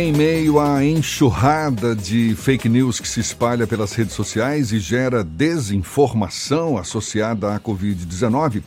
Em 0.00 0.12
meio 0.12 0.58
à 0.58 0.82
enxurrada 0.82 1.94
de 1.94 2.34
fake 2.34 2.70
news 2.70 2.98
que 2.98 3.06
se 3.06 3.20
espalha 3.20 3.66
pelas 3.66 3.92
redes 3.92 4.14
sociais 4.14 4.72
e 4.72 4.78
gera 4.78 5.22
desinformação 5.22 6.78
associada 6.78 7.54
à 7.54 7.60
Covid-19, 7.60 8.62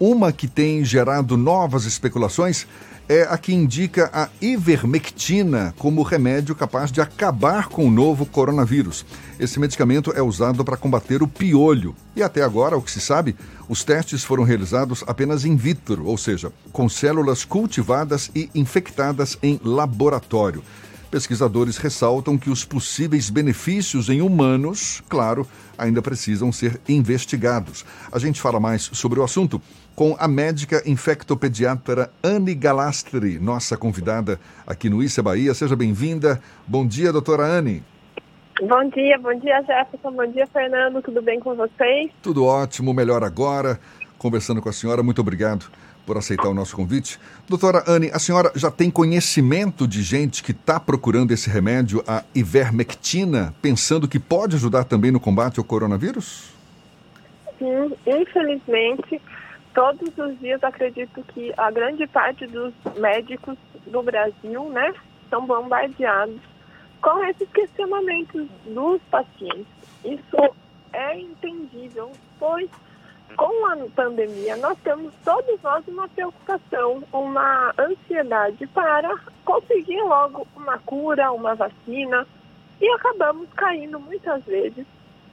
uma 0.00 0.32
que 0.32 0.48
tem 0.48 0.84
gerado 0.84 1.36
novas 1.36 1.84
especulações 1.84 2.66
é 3.08 3.22
a 3.22 3.36
que 3.36 3.52
indica 3.52 4.10
a 4.12 4.28
ivermectina 4.40 5.74
como 5.78 6.02
remédio 6.02 6.54
capaz 6.54 6.90
de 6.90 7.00
acabar 7.00 7.68
com 7.68 7.86
o 7.86 7.90
novo 7.90 8.24
coronavírus. 8.24 9.04
Esse 9.38 9.60
medicamento 9.60 10.12
é 10.16 10.22
usado 10.22 10.64
para 10.64 10.76
combater 10.76 11.22
o 11.22 11.28
piolho. 11.28 11.94
E 12.16 12.22
até 12.22 12.42
agora, 12.42 12.76
o 12.76 12.82
que 12.82 12.90
se 12.90 13.00
sabe, 13.00 13.36
os 13.68 13.84
testes 13.84 14.24
foram 14.24 14.44
realizados 14.44 15.04
apenas 15.06 15.44
in 15.44 15.56
vitro, 15.56 16.06
ou 16.06 16.16
seja, 16.16 16.52
com 16.72 16.88
células 16.88 17.44
cultivadas 17.44 18.30
e 18.34 18.48
infectadas 18.54 19.36
em 19.42 19.60
laboratório. 19.62 20.62
Pesquisadores 21.10 21.76
ressaltam 21.76 22.36
que 22.36 22.50
os 22.50 22.64
possíveis 22.64 23.30
benefícios 23.30 24.08
em 24.08 24.20
humanos, 24.20 25.00
claro, 25.08 25.46
ainda 25.78 26.02
precisam 26.02 26.50
ser 26.50 26.80
investigados. 26.88 27.84
A 28.10 28.18
gente 28.18 28.40
fala 28.40 28.58
mais 28.58 28.90
sobre 28.92 29.20
o 29.20 29.22
assunto 29.22 29.62
com 29.94 30.16
a 30.18 30.26
médica 30.26 30.82
infectopediatra 30.86 32.10
Anne 32.22 32.54
Galastri, 32.54 33.38
nossa 33.38 33.76
convidada 33.76 34.40
aqui 34.66 34.90
no 34.90 35.02
Issa 35.02 35.22
Bahia. 35.22 35.54
Seja 35.54 35.76
bem-vinda. 35.76 36.40
Bom 36.66 36.86
dia, 36.86 37.12
doutora 37.12 37.44
Anne. 37.44 37.82
Bom 38.60 38.88
dia, 38.88 39.18
bom 39.18 39.38
dia, 39.38 39.62
Jefferson. 39.62 40.12
Bom 40.12 40.26
dia, 40.26 40.46
Fernando. 40.46 41.02
Tudo 41.02 41.20
bem 41.22 41.40
com 41.40 41.54
vocês? 41.54 42.10
Tudo 42.22 42.44
ótimo, 42.44 42.92
melhor 42.94 43.22
agora. 43.24 43.78
Conversando 44.18 44.62
com 44.62 44.68
a 44.68 44.72
senhora, 44.72 45.02
muito 45.02 45.20
obrigado 45.20 45.66
por 46.06 46.16
aceitar 46.16 46.48
o 46.48 46.54
nosso 46.54 46.76
convite. 46.76 47.18
Doutora 47.48 47.82
Anne, 47.86 48.10
a 48.12 48.18
senhora 48.18 48.52
já 48.54 48.70
tem 48.70 48.90
conhecimento 48.90 49.88
de 49.88 50.02
gente 50.02 50.42
que 50.42 50.52
está 50.52 50.78
procurando 50.78 51.32
esse 51.32 51.48
remédio, 51.48 52.02
a 52.06 52.22
ivermectina, 52.34 53.54
pensando 53.62 54.06
que 54.06 54.18
pode 54.18 54.56
ajudar 54.56 54.84
também 54.84 55.10
no 55.10 55.18
combate 55.18 55.58
ao 55.58 55.64
coronavírus? 55.64 56.52
Sim, 57.58 57.92
infelizmente, 58.06 59.20
todos 59.74 60.16
os 60.16 60.38
dias 60.38 60.62
acredito 60.62 61.22
que 61.24 61.52
a 61.56 61.70
grande 61.70 62.06
parte 62.06 62.46
dos 62.46 62.72
médicos 62.96 63.58
do 63.86 64.02
Brasil, 64.02 64.68
né, 64.70 64.94
são 65.28 65.44
bombardeados 65.46 66.40
com 67.02 67.22
esses 67.24 67.48
questionamentos 67.50 68.46
dos 68.64 69.00
pacientes. 69.10 69.66
Isso 70.04 70.54
é 70.92 71.18
entendível, 71.18 72.12
pois 72.38 72.70
com 73.36 73.66
a 73.66 73.76
pandemia 73.96 74.56
nós 74.58 74.78
temos 74.84 75.12
todos 75.24 75.60
nós 75.60 75.86
uma 75.88 76.08
preocupação, 76.08 77.02
uma 77.12 77.74
ansiedade 77.78 78.66
para 78.68 79.12
conseguir 79.44 80.00
logo 80.02 80.46
uma 80.54 80.78
cura, 80.78 81.32
uma 81.32 81.54
vacina 81.54 82.26
e 82.80 82.88
acabamos 82.90 83.48
caindo 83.56 83.98
muitas 83.98 84.42
vezes 84.44 84.86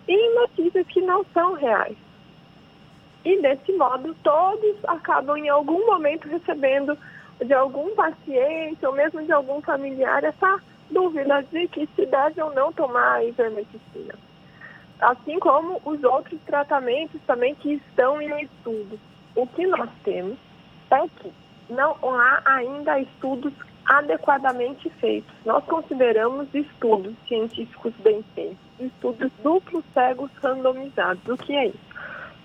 em 0.07 0.35
notícias 0.35 0.87
que 0.87 1.01
não 1.01 1.23
são 1.33 1.53
reais. 1.53 1.95
E 3.23 3.41
desse 3.41 3.71
modo, 3.73 4.15
todos 4.23 4.75
acabam 4.87 5.37
em 5.37 5.49
algum 5.49 5.85
momento 5.85 6.27
recebendo 6.27 6.97
de 7.43 7.53
algum 7.53 7.93
paciente 7.95 8.85
ou 8.85 8.93
mesmo 8.93 9.23
de 9.23 9.31
algum 9.31 9.61
familiar 9.61 10.23
essa 10.23 10.59
dúvida 10.89 11.41
de 11.51 11.67
que 11.67 11.87
se 11.95 12.05
deve 12.05 12.41
ou 12.41 12.53
não 12.53 12.71
tomar 12.73 13.15
a 13.15 13.23
ivermectina. 13.23 14.13
Assim 14.99 15.39
como 15.39 15.81
os 15.85 16.03
outros 16.03 16.39
tratamentos 16.45 17.19
também 17.25 17.55
que 17.55 17.73
estão 17.73 18.21
em 18.21 18.43
estudo. 18.43 18.99
O 19.35 19.47
que 19.47 19.65
nós 19.65 19.89
temos 20.03 20.37
é 20.91 21.07
que 21.07 21.31
não 21.69 21.95
há 22.03 22.41
ainda 22.45 22.99
estudos 22.99 23.53
adequadamente 23.85 24.89
feitos. 24.99 25.33
Nós 25.45 25.63
consideramos 25.65 26.47
estudos 26.53 27.15
científicos 27.27 27.93
bem 28.03 28.23
feitos, 28.35 28.57
estudos 28.79 29.31
duplos 29.41 29.83
cegos 29.93 30.29
randomizados. 30.41 31.27
O 31.27 31.37
que 31.37 31.55
é 31.55 31.67
isso? 31.67 31.90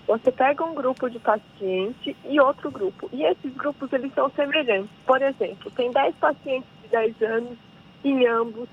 Você 0.07 0.31
pega 0.31 0.63
um 0.63 0.73
grupo 0.73 1.09
de 1.09 1.19
paciente 1.19 2.15
e 2.23 2.39
outro 2.39 2.71
grupo. 2.71 3.09
E 3.11 3.25
esses 3.25 3.53
grupos, 3.53 3.91
eles 3.91 4.13
são 4.13 4.29
semelhantes. 4.29 4.89
Por 5.05 5.21
exemplo, 5.21 5.69
tem 5.71 5.91
10 5.91 6.15
pacientes 6.15 6.69
de 6.81 6.87
10 6.87 7.21
anos 7.23 7.57
em 8.05 8.25
ambos, 8.25 8.69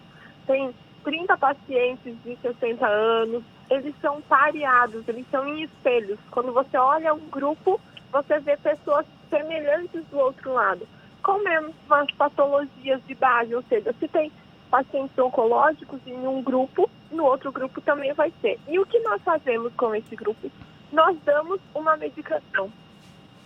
tem 0.47 0.73
30 1.03 1.37
pacientes 1.37 2.15
de 2.23 2.37
60 2.37 2.87
anos. 2.87 3.43
Eles 3.69 3.95
são 4.01 4.23
pareados, 4.23 5.09
eles 5.09 5.27
são 5.29 5.45
em 5.49 5.65
espelhos. 5.65 6.21
Quando 6.31 6.53
você 6.53 6.77
olha 6.77 7.13
um 7.13 7.29
grupo, 7.29 7.81
você 8.13 8.39
vê 8.39 8.57
pessoas 8.57 9.05
semelhantes 9.29 10.05
do 10.13 10.19
outro 10.19 10.53
lado, 10.53 10.87
com 11.21 11.43
mesmas 11.43 12.11
patologias 12.17 13.01
de 13.09 13.15
base, 13.17 13.53
ou 13.53 13.63
seja, 13.65 13.93
se 13.99 14.07
tem 14.07 14.31
pacientes 14.71 15.19
oncológicos 15.19 16.01
em 16.07 16.27
um 16.29 16.41
grupo, 16.43 16.89
no 17.11 17.25
outro 17.25 17.51
grupo 17.51 17.81
também 17.81 18.13
vai 18.13 18.33
ser. 18.41 18.59
E 18.69 18.79
o 18.79 18.87
que 18.87 19.01
nós 19.01 19.21
fazemos 19.23 19.73
com 19.75 19.93
esse 19.95 20.15
grupo? 20.15 20.49
Nós 20.95 21.19
damos 21.25 21.61
uma 21.75 21.97
medicação. 21.97 22.73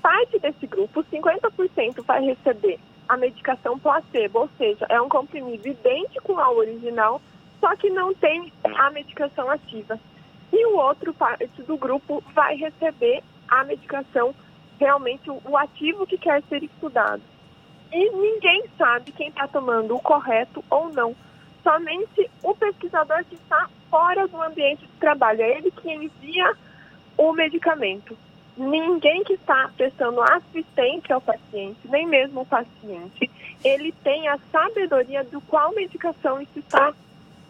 Parte 0.03 0.39
desse 0.39 0.67
grupo, 0.67 1.03
50% 1.03 2.05
vai 2.05 2.23
receber 2.23 2.79
a 3.09 3.17
medicação 3.17 3.79
placebo, 3.79 4.41
ou 4.41 4.51
seja, 4.59 4.87
é 4.89 5.01
um 5.01 5.09
comprimido 5.09 5.67
idêntico 5.67 6.39
ao 6.39 6.57
original, 6.57 7.21
só 7.59 7.75
que 7.75 7.89
não 7.89 8.15
tem 8.15 8.53
a 8.77 8.91
medicação 8.91 9.51
ativa. 9.51 9.99
E 10.53 10.67
o 10.67 10.77
outro 10.77 11.13
parte 11.15 11.63
do 11.63 11.77
grupo 11.77 12.23
vai 12.35 12.55
receber 12.55 13.23
a 13.49 13.65
medicação, 13.65 14.35
realmente 14.79 15.31
o 15.31 15.57
ativo 15.57 16.07
que 16.07 16.19
quer 16.19 16.43
ser 16.45 16.63
estudado. 16.63 17.23
E 17.91 18.11
ninguém 18.11 18.65
sabe 18.77 19.11
quem 19.13 19.29
está 19.29 19.49
tomando 19.49 19.97
o 19.97 20.01
correto 20.01 20.63
ou 20.69 20.93
não. 20.93 21.17
Somente 21.63 22.31
o 22.43 22.55
pesquisador 22.55 23.25
que 23.25 23.35
está 23.35 23.69
fora 23.91 24.29
do 24.29 24.41
ambiente 24.41 24.87
de 24.87 24.93
trabalho. 25.01 25.41
É 25.41 25.57
ele 25.57 25.71
que 25.71 25.91
envia 25.91 26.55
o 27.19 27.33
medicamento. 27.33 28.17
Ninguém 28.57 29.23
que 29.25 29.35
está 29.35 29.71
prestando 29.77 30.23
assistência 30.23 31.15
ao 31.15 31.21
paciente, 31.21 31.79
nem 31.85 32.07
mesmo 32.07 32.41
o 32.41 32.47
paciente, 32.47 33.31
ele 33.63 33.93
tem 34.03 34.29
a 34.29 34.39
sabedoria 34.51 35.23
do 35.25 35.41
qual 35.43 35.75
medicação 35.75 36.41
está 36.57 36.95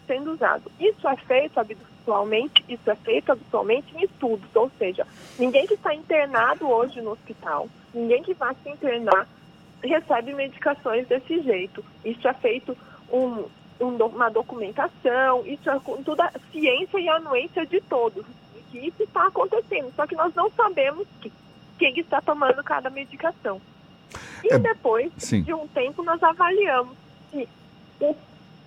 sendo 0.05 0.33
usado. 0.33 0.71
Isso 0.79 1.07
é 1.07 1.15
feito 1.15 1.59
habitualmente, 1.59 2.63
isso 2.67 2.89
é 2.89 2.95
feito 2.95 3.31
habitualmente 3.31 3.95
em 3.95 4.03
estudos, 4.03 4.49
ou 4.55 4.71
seja, 4.77 5.05
ninguém 5.37 5.65
que 5.65 5.75
está 5.75 5.93
internado 5.93 6.69
hoje 6.69 7.01
no 7.01 7.11
hospital, 7.11 7.67
ninguém 7.93 8.21
que 8.21 8.33
vai 8.33 8.55
se 8.61 8.69
internar 8.69 9.27
recebe 9.83 10.33
medicações 10.33 11.07
desse 11.07 11.41
jeito. 11.41 11.83
Isso 12.03 12.27
é 12.27 12.33
feito 12.33 12.77
um, 13.11 13.45
um, 13.79 13.95
uma 13.95 14.29
documentação, 14.29 15.43
isso 15.45 15.69
é 15.69 15.79
toda 16.03 16.25
a 16.25 16.39
ciência 16.51 16.99
e 16.99 17.07
anuência 17.07 17.65
de 17.65 17.79
todos 17.81 18.25
que 18.71 18.77
isso 18.77 19.03
está 19.03 19.27
acontecendo, 19.27 19.91
só 19.95 20.05
que 20.05 20.15
nós 20.15 20.33
não 20.35 20.49
sabemos 20.51 21.07
que, 21.21 21.31
quem 21.77 21.97
está 21.99 22.21
tomando 22.21 22.63
cada 22.63 22.89
medicação. 22.89 23.61
E 24.43 24.53
é, 24.53 24.59
depois 24.59 25.11
sim. 25.17 25.41
de 25.41 25.53
um 25.53 25.67
tempo 25.67 26.03
nós 26.03 26.21
avaliamos 26.21 26.95
se 27.31 27.47
um, 28.01 28.15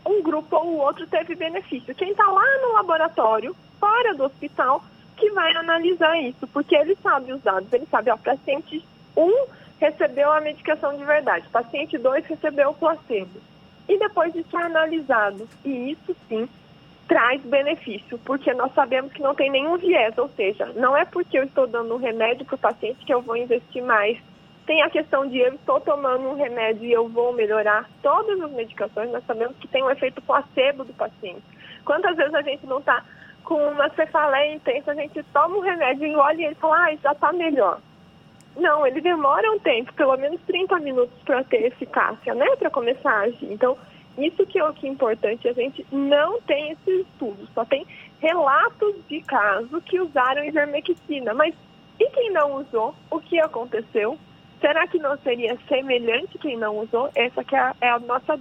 um 0.06 0.22
grupo 0.22 0.56
ou 0.56 0.66
o 0.66 0.78
outro 0.78 1.06
teve 1.06 1.34
benefício. 1.34 1.94
Quem 1.94 2.10
está 2.10 2.26
lá 2.26 2.44
no 2.62 2.72
laboratório, 2.72 3.56
fora 3.78 4.14
do 4.14 4.24
hospital, 4.24 4.82
que 5.16 5.30
vai 5.30 5.54
analisar 5.56 6.18
isso, 6.20 6.46
porque 6.48 6.74
ele 6.74 6.96
sabe 7.02 7.32
os 7.32 7.42
dados, 7.42 7.72
ele 7.72 7.86
sabe, 7.86 8.10
ó, 8.10 8.16
paciente 8.16 8.84
1 9.16 9.22
um 9.22 9.46
recebeu 9.78 10.32
a 10.32 10.40
medicação 10.40 10.96
de 10.96 11.04
verdade, 11.04 11.48
paciente 11.48 11.98
2 11.98 12.24
recebeu 12.26 12.70
o 12.70 12.74
placebo. 12.74 13.40
E 13.88 13.98
depois 13.98 14.34
isso 14.34 14.56
é 14.56 14.62
analisado. 14.62 15.48
E 15.64 15.90
isso 15.90 16.16
sim 16.28 16.48
traz 17.12 17.42
benefício, 17.42 18.18
porque 18.24 18.54
nós 18.54 18.72
sabemos 18.72 19.12
que 19.12 19.20
não 19.20 19.34
tem 19.34 19.50
nenhum 19.50 19.76
viés, 19.76 20.16
ou 20.16 20.30
seja, 20.30 20.64
não 20.74 20.96
é 20.96 21.04
porque 21.04 21.38
eu 21.38 21.44
estou 21.44 21.66
dando 21.66 21.92
um 21.92 21.98
remédio 21.98 22.46
para 22.46 22.54
o 22.54 22.58
paciente 22.58 23.04
que 23.04 23.12
eu 23.12 23.20
vou 23.20 23.36
investir 23.36 23.82
mais. 23.82 24.16
Tem 24.64 24.80
a 24.80 24.88
questão 24.88 25.28
de 25.28 25.38
eu 25.38 25.52
estou 25.52 25.78
tomando 25.78 26.26
um 26.26 26.34
remédio 26.34 26.86
e 26.86 26.92
eu 26.92 27.06
vou 27.06 27.34
melhorar. 27.34 27.86
Todas 28.02 28.40
as 28.40 28.50
medicações 28.52 29.10
nós 29.10 29.22
sabemos 29.26 29.54
que 29.58 29.68
tem 29.68 29.82
um 29.82 29.90
efeito 29.90 30.22
placebo 30.22 30.84
do 30.84 30.94
paciente. 30.94 31.42
Quantas 31.84 32.16
vezes 32.16 32.32
a 32.32 32.40
gente 32.40 32.64
não 32.64 32.78
está 32.78 33.04
com 33.44 33.56
uma 33.56 33.90
cefaleia 33.90 34.54
intensa, 34.54 34.92
a 34.92 34.94
gente 34.94 35.22
toma 35.34 35.58
um 35.58 35.60
remédio, 35.60 36.06
engole 36.06 36.40
e 36.40 36.46
ele 36.46 36.54
fala, 36.54 36.86
ah, 36.86 36.96
já 36.96 37.12
está 37.12 37.30
melhor. 37.30 37.78
Não, 38.56 38.86
ele 38.86 39.02
demora 39.02 39.52
um 39.52 39.58
tempo, 39.58 39.92
pelo 39.92 40.16
menos 40.16 40.40
30 40.46 40.78
minutos 40.78 41.22
para 41.26 41.44
ter 41.44 41.66
eficácia, 41.66 42.34
né? 42.34 42.46
Para 42.56 42.70
começar 42.70 43.12
a 43.12 43.20
agir. 43.24 43.52
Então, 43.52 43.76
isso 44.18 44.46
que 44.46 44.58
é 44.58 44.64
o 44.64 44.72
que 44.72 44.86
é 44.86 44.90
importante, 44.90 45.48
a 45.48 45.52
gente 45.52 45.86
não 45.90 46.40
tem 46.42 46.72
esses 46.72 47.06
estudos, 47.06 47.48
só 47.54 47.64
tem 47.64 47.86
relatos 48.20 48.94
de 49.08 49.20
casos 49.22 49.82
que 49.84 50.00
usaram 50.00 50.44
ivermectina. 50.44 51.34
Mas 51.34 51.54
e 51.98 52.10
quem 52.10 52.32
não 52.32 52.60
usou? 52.60 52.94
O 53.10 53.20
que 53.20 53.38
aconteceu? 53.40 54.18
Será 54.60 54.86
que 54.86 54.98
não 54.98 55.16
seria 55.18 55.58
semelhante 55.68 56.38
quem 56.38 56.56
não 56.56 56.78
usou? 56.78 57.10
Essa 57.14 57.42
que 57.42 57.54
é 57.54 57.58
a, 57.58 57.74
é 57.80 57.90
a 57.90 57.98
nossa 57.98 58.38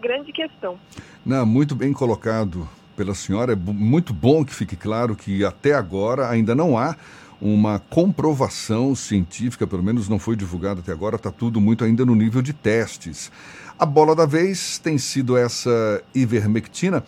grande 0.00 0.32
questão. 0.32 0.78
Não, 1.24 1.44
muito 1.46 1.74
bem 1.74 1.92
colocado 1.92 2.68
pela 2.96 3.14
senhora. 3.14 3.52
É 3.52 3.56
muito 3.56 4.12
bom 4.12 4.44
que 4.44 4.54
fique 4.54 4.76
claro 4.76 5.16
que 5.16 5.44
até 5.44 5.72
agora 5.72 6.28
ainda 6.28 6.54
não 6.54 6.76
há 6.76 6.96
uma 7.40 7.78
comprovação 7.78 8.94
científica, 8.94 9.66
pelo 9.66 9.82
menos 9.82 10.08
não 10.08 10.18
foi 10.18 10.36
divulgada 10.36 10.80
até 10.80 10.92
agora, 10.92 11.16
está 11.16 11.30
tudo 11.30 11.60
muito 11.60 11.84
ainda 11.84 12.04
no 12.04 12.14
nível 12.14 12.42
de 12.42 12.52
testes. 12.52 13.32
A 13.78 13.86
bola 13.86 14.14
da 14.14 14.26
vez 14.26 14.78
tem 14.78 14.98
sido 14.98 15.36
essa 15.36 16.02
ivermectina. 16.14 17.02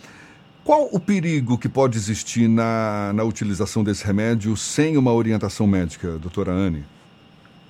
Qual 0.64 0.88
o 0.92 1.00
perigo 1.00 1.58
que 1.58 1.68
pode 1.68 1.98
existir 1.98 2.48
na, 2.48 3.12
na 3.12 3.24
utilização 3.24 3.82
desse 3.82 4.06
remédio 4.06 4.56
sem 4.56 4.96
uma 4.96 5.12
orientação 5.12 5.66
médica, 5.66 6.18
doutora 6.18 6.52
Anne? 6.52 6.84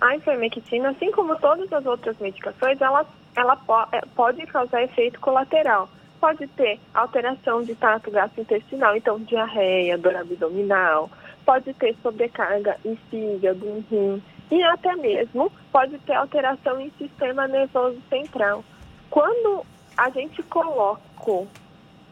A 0.00 0.14
ivermectina, 0.14 0.90
assim 0.90 1.10
como 1.10 1.34
todas 1.36 1.72
as 1.72 1.86
outras 1.86 2.16
medicações, 2.18 2.80
ela, 2.80 3.06
ela 3.34 3.56
po 3.56 3.86
é, 3.92 4.02
pode 4.14 4.44
causar 4.46 4.82
efeito 4.82 5.18
colateral. 5.20 5.88
Pode 6.20 6.46
ter 6.48 6.78
alteração 6.94 7.62
de 7.62 7.74
trato 7.74 8.10
gastrointestinal, 8.10 8.94
então 8.94 9.18
diarreia, 9.20 9.98
dor 9.98 10.14
abdominal, 10.14 11.10
pode 11.44 11.72
ter 11.74 11.96
sobrecarga 12.02 12.76
em 12.84 12.96
fígado, 13.10 13.66
em 13.68 13.80
rim, 13.90 14.22
e 14.50 14.62
até 14.64 14.94
mesmo 14.96 15.50
pode 15.70 15.98
ter 16.00 16.14
alteração 16.14 16.80
em 16.80 16.90
sistema 16.98 17.48
nervoso 17.48 18.00
central. 18.08 18.64
Quando 19.10 19.64
a 19.96 20.10
gente 20.10 20.42
coloca 20.44 21.02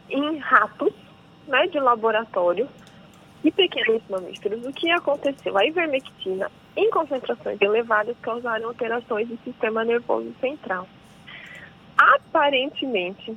em 0.09 0.37
ratos 0.37 0.93
né, 1.47 1.67
de 1.67 1.79
laboratório 1.79 2.67
e 3.43 3.51
pequenos 3.51 4.01
mamíferos, 4.09 4.65
o 4.65 4.71
que 4.71 4.89
aconteceu? 4.91 5.57
A 5.57 5.65
ivermectina, 5.65 6.51
em 6.75 6.89
concentrações 6.89 7.59
elevadas, 7.59 8.15
causaram 8.21 8.67
alterações 8.67 9.29
no 9.29 9.37
sistema 9.43 9.83
nervoso 9.83 10.33
central. 10.39 10.87
Aparentemente, 11.97 13.35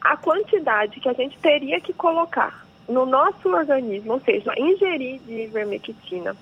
a 0.00 0.16
quantidade 0.16 1.00
que 1.00 1.08
a 1.08 1.12
gente 1.12 1.38
teria 1.38 1.80
que 1.80 1.92
colocar 1.92 2.65
no 2.88 3.06
nosso 3.06 3.48
organismo, 3.48 4.14
ou 4.14 4.20
seja, 4.20 4.52
ingerir 4.56 5.20
de 5.20 5.44
ivermectina, 5.44 6.36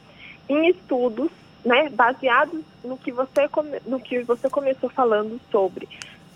em 0.48 0.68
estudos, 0.68 1.30
né, 1.64 1.88
baseados 1.88 2.60
no 2.84 2.98
que 2.98 3.10
você 3.10 3.48
no 3.86 3.98
que 3.98 4.22
você 4.22 4.50
começou 4.50 4.90
falando 4.90 5.40
sobre 5.50 5.88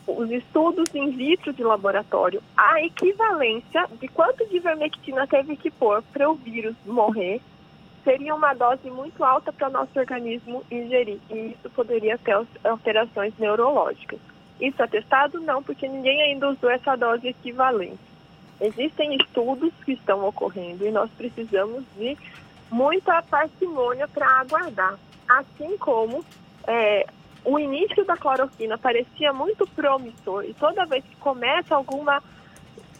os 0.06 0.30
estudos 0.30 0.88
in 0.94 1.10
vitro 1.10 1.52
de 1.52 1.62
laboratório, 1.62 2.42
a 2.56 2.82
equivalência 2.82 3.86
de 4.00 4.08
quanto 4.08 4.46
de 4.46 4.56
ivermectina 4.56 5.26
teve 5.26 5.54
que 5.56 5.70
pôr 5.70 6.02
para 6.12 6.30
o 6.30 6.34
vírus 6.34 6.74
morrer 6.86 7.42
seria 8.02 8.34
uma 8.34 8.54
dose 8.54 8.90
muito 8.90 9.22
alta 9.22 9.52
para 9.52 9.68
o 9.68 9.72
nosso 9.72 9.98
organismo 9.98 10.64
ingerir 10.70 11.18
e 11.28 11.52
isso 11.52 11.68
poderia 11.70 12.16
ter 12.16 12.34
alterações 12.64 13.34
neurológicas. 13.38 14.18
Isso 14.58 14.82
é 14.82 14.86
testado? 14.86 15.40
Não, 15.40 15.62
porque 15.62 15.86
ninguém 15.86 16.22
ainda 16.22 16.48
usou 16.48 16.70
essa 16.70 16.96
dose 16.96 17.28
equivalente. 17.28 18.07
Existem 18.60 19.16
estudos 19.16 19.72
que 19.84 19.92
estão 19.92 20.26
ocorrendo 20.26 20.84
e 20.86 20.90
nós 20.90 21.10
precisamos 21.16 21.84
de 21.96 22.16
muita 22.70 23.22
parcimônia 23.22 24.08
para 24.08 24.26
aguardar. 24.40 24.98
Assim 25.28 25.76
como 25.78 26.24
é, 26.66 27.06
o 27.44 27.58
início 27.58 28.04
da 28.04 28.16
cloroquina 28.16 28.76
parecia 28.76 29.32
muito 29.32 29.66
promissor 29.68 30.44
e 30.44 30.54
toda 30.54 30.86
vez 30.86 31.04
que 31.04 31.16
começa 31.16 31.74
alguma 31.74 32.22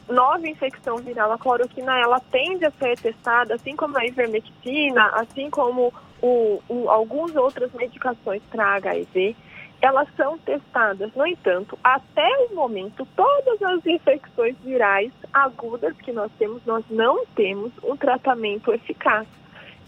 nova 0.08 0.48
infecção 0.48 0.96
viral, 0.96 1.32
a 1.32 1.38
cloroquina 1.38 1.98
ela 1.98 2.18
tende 2.18 2.64
a 2.64 2.70
ser 2.70 2.98
testada, 2.98 3.54
assim 3.54 3.76
como 3.76 3.98
a 3.98 4.06
ivermectina, 4.06 5.06
assim 5.14 5.50
como 5.50 5.92
o, 6.22 6.62
o, 6.68 6.88
algumas 6.88 7.36
outras 7.36 7.70
medicações 7.72 8.42
para 8.50 8.76
HIV, 8.76 9.36
elas 9.80 10.08
são 10.16 10.38
testadas. 10.38 11.14
No 11.14 11.26
entanto, 11.26 11.78
até 11.82 12.28
o 12.50 12.54
momento, 12.54 13.06
todas 13.16 13.62
as 13.62 13.86
infecções 13.86 14.56
virais 14.64 15.12
agudas 15.32 15.96
que 15.98 16.12
nós 16.12 16.30
temos, 16.38 16.64
nós 16.66 16.84
não 16.90 17.24
temos 17.26 17.72
um 17.82 17.96
tratamento 17.96 18.72
eficaz, 18.72 19.26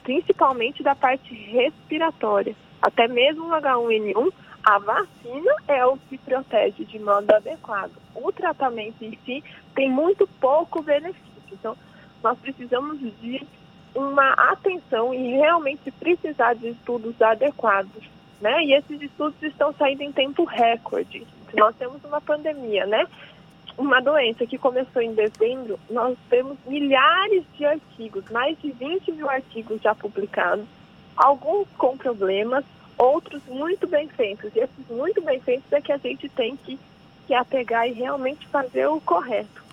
principalmente 0.02 0.82
da 0.82 0.94
parte 0.94 1.34
respiratória. 1.34 2.54
Até 2.80 3.08
mesmo 3.08 3.46
o 3.46 3.50
H1N1 3.50 4.32
a 4.62 4.78
vacina 4.78 5.54
é 5.66 5.84
o 5.86 5.96
que 5.96 6.18
protege 6.18 6.84
de 6.84 6.98
modo 6.98 7.30
adequado. 7.32 7.92
O 8.14 8.30
tratamento 8.30 9.02
em 9.02 9.18
si 9.24 9.42
tem 9.74 9.90
muito 9.90 10.26
pouco 10.38 10.82
benefício. 10.82 11.24
Então, 11.50 11.76
nós 12.22 12.38
precisamos 12.38 13.00
de 13.00 13.46
uma 13.94 14.32
atenção 14.34 15.12
e 15.14 15.32
realmente 15.32 15.90
precisar 15.92 16.54
de 16.54 16.68
estudos 16.68 17.20
adequados, 17.20 18.04
né? 18.40 18.64
E 18.64 18.74
esses 18.74 19.00
estudos 19.00 19.42
estão 19.42 19.72
saindo 19.74 20.02
em 20.02 20.12
tempo 20.12 20.44
recorde. 20.44 21.26
Nós 21.54 21.74
temos 21.76 22.02
uma 22.04 22.20
pandemia, 22.20 22.86
né? 22.86 23.06
Uma 23.76 24.00
doença 24.00 24.46
que 24.46 24.58
começou 24.58 25.00
em 25.00 25.14
dezembro, 25.14 25.78
nós 25.88 26.16
temos 26.28 26.58
milhares 26.66 27.44
de 27.56 27.64
artigos, 27.64 28.24
mais 28.30 28.58
de 28.60 28.72
20 28.72 29.12
mil 29.12 29.28
artigos 29.28 29.80
já 29.80 29.94
publicados, 29.94 30.66
alguns 31.16 31.66
com 31.78 31.96
problemas, 31.96 32.64
outros 32.98 33.42
muito 33.48 33.86
bem 33.86 34.08
feitos. 34.08 34.50
E 34.54 34.60
esses 34.60 34.88
muito 34.90 35.22
bem 35.22 35.40
feitos 35.40 35.72
é 35.72 35.80
que 35.80 35.92
a 35.92 35.96
gente 35.96 36.28
tem 36.28 36.56
que, 36.56 36.78
que 37.26 37.34
apegar 37.34 37.88
e 37.88 37.92
realmente 37.92 38.46
fazer 38.48 38.86
o 38.86 39.00
correto. 39.00 39.64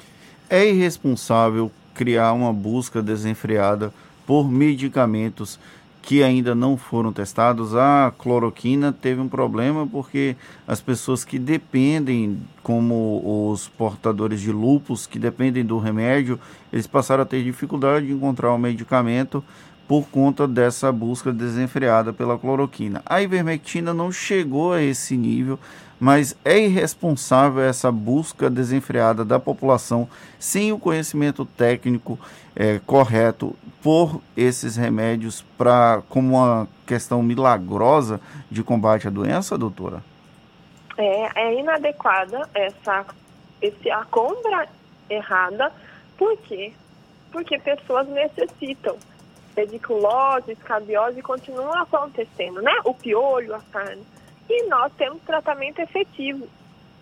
É 0.49 0.65
irresponsável 0.65 1.71
criar 1.93 2.31
uma 2.31 2.53
busca 2.53 3.01
desenfreada 3.01 3.91
por 4.25 4.49
medicamentos 4.49 5.59
que 6.07 6.23
ainda 6.23 6.55
não 6.55 6.77
foram 6.77 7.11
testados. 7.11 7.75
A 7.75 8.13
cloroquina 8.17 8.93
teve 8.93 9.19
um 9.19 9.27
problema 9.27 9.85
porque 9.85 10.37
as 10.65 10.79
pessoas 10.79 11.25
que 11.25 11.37
dependem, 11.37 12.39
como 12.63 13.51
os 13.51 13.67
portadores 13.67 14.39
de 14.39 14.49
lupus, 14.49 15.05
que 15.05 15.19
dependem 15.19 15.65
do 15.65 15.77
remédio, 15.77 16.39
eles 16.71 16.87
passaram 16.87 17.23
a 17.23 17.25
ter 17.25 17.43
dificuldade 17.43 18.07
de 18.07 18.13
encontrar 18.13 18.53
o 18.53 18.57
medicamento 18.57 19.43
por 19.85 20.07
conta 20.07 20.47
dessa 20.47 20.93
busca 20.93 21.33
desenfreada 21.33 22.13
pela 22.13 22.39
cloroquina. 22.39 23.01
A 23.05 23.21
ivermectina 23.21 23.93
não 23.93 24.09
chegou 24.09 24.71
a 24.71 24.81
esse 24.81 25.17
nível, 25.17 25.59
mas 25.99 26.37
é 26.45 26.59
irresponsável 26.59 27.63
essa 27.63 27.91
busca 27.91 28.49
desenfreada 28.49 29.25
da 29.25 29.39
população 29.39 30.07
sem 30.39 30.71
o 30.71 30.79
conhecimento 30.79 31.45
técnico 31.45 32.19
é, 32.55 32.79
correto 32.85 33.55
por 33.81 34.21
esses 34.35 34.75
remédios 34.75 35.43
para 35.57 36.01
como 36.09 36.35
uma 36.35 36.67
questão 36.85 37.21
milagrosa 37.23 38.19
de 38.49 38.63
combate 38.63 39.07
à 39.07 39.11
doença, 39.11 39.57
doutora? 39.57 40.03
É, 40.97 41.41
é 41.41 41.59
inadequada 41.59 42.49
essa 42.53 43.05
esse, 43.61 43.89
a 43.89 44.05
compra 44.05 44.67
errada, 45.09 45.71
por 46.17 46.37
quê? 46.37 46.73
Porque 47.31 47.57
pessoas 47.59 48.07
necessitam 48.07 48.97
pediculose, 49.55 50.51
escabiose 50.51 51.21
continuam 51.21 51.73
acontecendo, 51.73 52.61
né? 52.61 52.73
O 52.83 52.93
piolho, 52.93 53.55
a 53.55 53.61
carne. 53.71 54.03
E 54.49 54.67
nós 54.67 54.91
temos 54.93 55.21
tratamento 55.23 55.79
efetivo. 55.79 56.47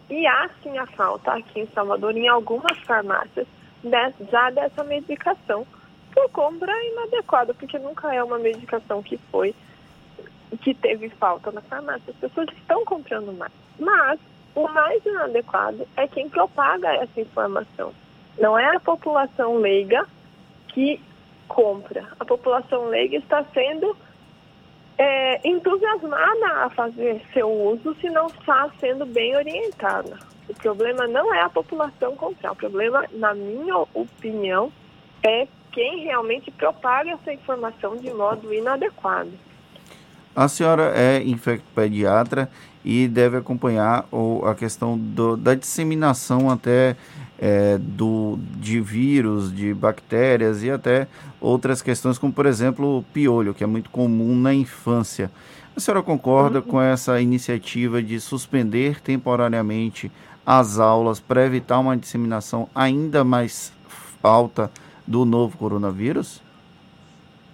E 0.10 0.26
há 0.28 0.50
sim 0.62 0.78
a 0.78 0.86
falta 0.86 1.34
aqui 1.34 1.62
em 1.62 1.68
Salvador, 1.68 2.16
em 2.16 2.28
algumas 2.28 2.78
farmácias, 2.80 3.48
já 4.32 4.50
dessa 4.50 4.84
medicação 4.84 5.66
por 6.14 6.30
compra 6.32 6.72
inadequada, 6.86 7.54
porque 7.54 7.78
nunca 7.78 8.14
é 8.14 8.24
uma 8.24 8.40
medicação 8.40 9.04
que 9.04 9.18
foi, 9.32 9.54
que 10.62 10.74
teve 10.74 11.10
falta 11.10 11.52
na 11.52 11.62
farmácia. 11.62 12.12
As 12.12 12.16
pessoas 12.16 12.48
estão 12.56 12.86
comprando 12.86 13.34
mais. 13.34 13.52
Mas 13.78 14.20
o 14.56 14.68
mais 14.70 15.06
inadequado 15.06 15.86
é 15.98 16.08
quem 16.08 16.30
propaga 16.30 16.94
essa 16.94 17.20
informação. 17.20 17.94
Não 18.40 18.58
é 18.58 18.76
a 18.76 18.80
população 18.80 19.58
leiga 19.58 20.08
que 20.70 21.02
compra. 21.48 22.08
A 22.20 22.26
população 22.26 22.88
leiga 22.88 23.18
está 23.18 23.44
sendo 23.54 23.96
é, 24.98 25.48
entusiasmada 25.48 26.66
a 26.66 26.70
fazer 26.70 27.22
seu 27.34 27.50
uso 27.50 27.96
se 28.00 28.10
não 28.10 28.28
está 28.28 28.70
sendo 28.80 29.06
bem 29.06 29.36
orientada. 29.36 30.18
O 30.48 30.54
problema 30.54 31.08
não 31.08 31.34
é 31.34 31.42
a 31.42 31.50
população 31.50 32.16
comprar, 32.16 32.52
o 32.52 32.56
problema, 32.56 33.06
na 33.14 33.34
minha 33.34 33.78
opinião, 33.94 34.72
é 35.24 35.48
quem 35.72 36.04
realmente 36.04 36.52
propaga 36.52 37.12
essa 37.12 37.34
informação 37.34 37.98
de 37.98 38.14
modo 38.14 38.54
inadequado. 38.54 39.32
A 40.36 40.48
senhora 40.48 40.94
é 40.96 41.22
infectopediatra 41.24 42.50
e 42.84 43.08
deve 43.08 43.38
acompanhar 43.38 44.06
o, 44.12 44.46
a 44.46 44.54
questão 44.54 44.98
do, 44.98 45.36
da 45.36 45.56
disseminação 45.56 46.52
até 46.52 46.96
é, 47.40 47.78
do, 47.78 48.38
de 48.58 48.80
vírus, 48.80 49.54
de 49.54 49.74
bactérias 49.74 50.64
e 50.64 50.72
até 50.72 51.08
outras 51.40 51.82
questões, 51.82 52.18
como 52.18 52.32
por 52.32 52.46
exemplo 52.46 53.00
o 53.00 53.04
piolho, 53.04 53.54
que 53.54 53.64
é 53.64 53.68
muito 53.68 53.90
comum 53.90 54.36
na 54.36 54.54
infância. 54.54 55.30
A 55.76 55.80
senhora 55.80 56.02
concorda 56.02 56.62
com 56.62 56.82
essa 56.82 57.20
iniciativa 57.20 58.02
de 58.02 58.20
suspender 58.20 59.02
temporariamente 59.02 60.10
as 60.46 60.80
aulas 60.80 61.20
para 61.20 61.46
evitar 61.46 61.80
uma 61.80 61.98
disseminação 61.98 62.70
ainda 62.74 63.24
mais 63.24 63.74
alta 64.24 64.72
do 65.06 65.26
novo 65.26 65.58
coronavírus? 65.58 66.42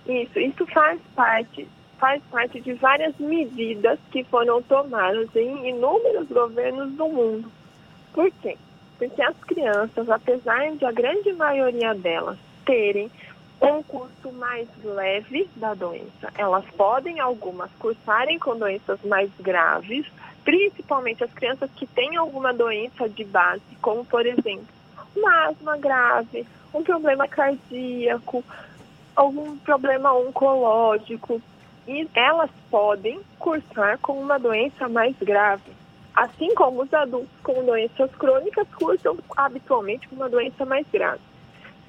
Isso, 0.08 0.40
isso 0.40 0.66
faz 0.68 1.00
parte, 1.16 1.68
faz 2.00 2.22
parte 2.32 2.60
de 2.60 2.74
várias 2.74 3.18
medidas 3.18 4.00
que 4.12 4.24
foram 4.26 4.62
tomadas 4.64 5.34
em 5.36 5.70
inúmeros 5.70 6.28
governos 6.28 6.92
do 6.94 7.08
mundo. 7.08 7.52
Por 8.14 8.32
quê? 8.42 8.58
Porque 9.02 9.20
as 9.24 9.36
crianças, 9.46 10.08
apesar 10.12 10.74
de 10.74 10.86
a 10.86 10.92
grande 10.92 11.34
maioria 11.34 11.96
delas 11.96 12.38
terem 12.64 13.10
um 13.60 13.82
curso 13.82 14.32
mais 14.34 14.68
leve 14.84 15.50
da 15.56 15.74
doença. 15.74 16.32
Elas 16.38 16.64
podem, 16.78 17.20
algumas, 17.20 17.72
cursarem 17.80 18.38
com 18.38 18.56
doenças 18.56 19.00
mais 19.04 19.32
graves, 19.40 20.06
principalmente 20.44 21.24
as 21.24 21.34
crianças 21.34 21.72
que 21.76 21.88
têm 21.88 22.16
alguma 22.16 22.54
doença 22.54 23.10
de 23.10 23.24
base, 23.24 23.64
como, 23.82 24.06
por 24.06 24.24
exemplo, 24.24 24.68
uma 25.16 25.48
asma 25.48 25.78
grave, 25.78 26.46
um 26.72 26.84
problema 26.84 27.28
cardíaco, 27.28 28.44
algum 29.16 29.58
problema 29.58 30.14
oncológico. 30.14 31.42
E 31.88 32.08
elas 32.14 32.52
podem 32.70 33.20
cursar 33.40 33.98
com 33.98 34.22
uma 34.22 34.38
doença 34.38 34.88
mais 34.88 35.16
grave. 35.18 35.81
Assim 36.16 36.54
como 36.56 36.84
os 36.84 36.94
adultos 36.94 37.30
com 37.42 37.64
doenças 37.64 38.14
crônicas 38.16 38.68
cursam 38.76 39.18
habitualmente 39.38 40.08
com 40.08 40.16
uma 40.16 40.30
doença 40.30 40.66
mais 40.66 40.86
grave. 40.92 41.22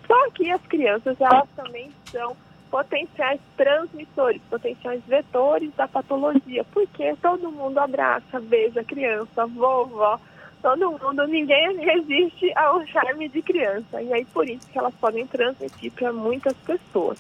Só 0.07 0.31
que 0.31 0.51
as 0.51 0.61
crianças, 0.63 1.21
elas 1.21 1.49
também 1.57 1.91
são 2.07 2.37
potenciais 2.71 3.41
transmissores, 3.57 4.41
potenciais 4.49 5.03
vetores 5.07 5.71
da 5.75 5.87
patologia, 5.87 6.65
porque 6.73 7.15
todo 7.21 7.53
mundo 7.53 7.79
abraça, 7.79 8.41
beija 8.41 8.83
criança, 8.83 9.47
vovó, 9.47 10.19
todo 10.63 10.93
mundo, 10.93 11.27
ninguém 11.27 11.77
resiste 11.77 12.51
ao 12.57 12.87
charme 12.87 13.29
de 13.29 13.43
criança. 13.43 14.01
E 14.01 14.13
aí 14.13 14.25
por 14.25 14.49
isso 14.49 14.67
que 14.71 14.79
elas 14.79 14.95
podem 14.95 15.27
transmitir 15.27 15.93
para 15.93 16.13
muitas 16.13 16.55
pessoas. 16.59 17.19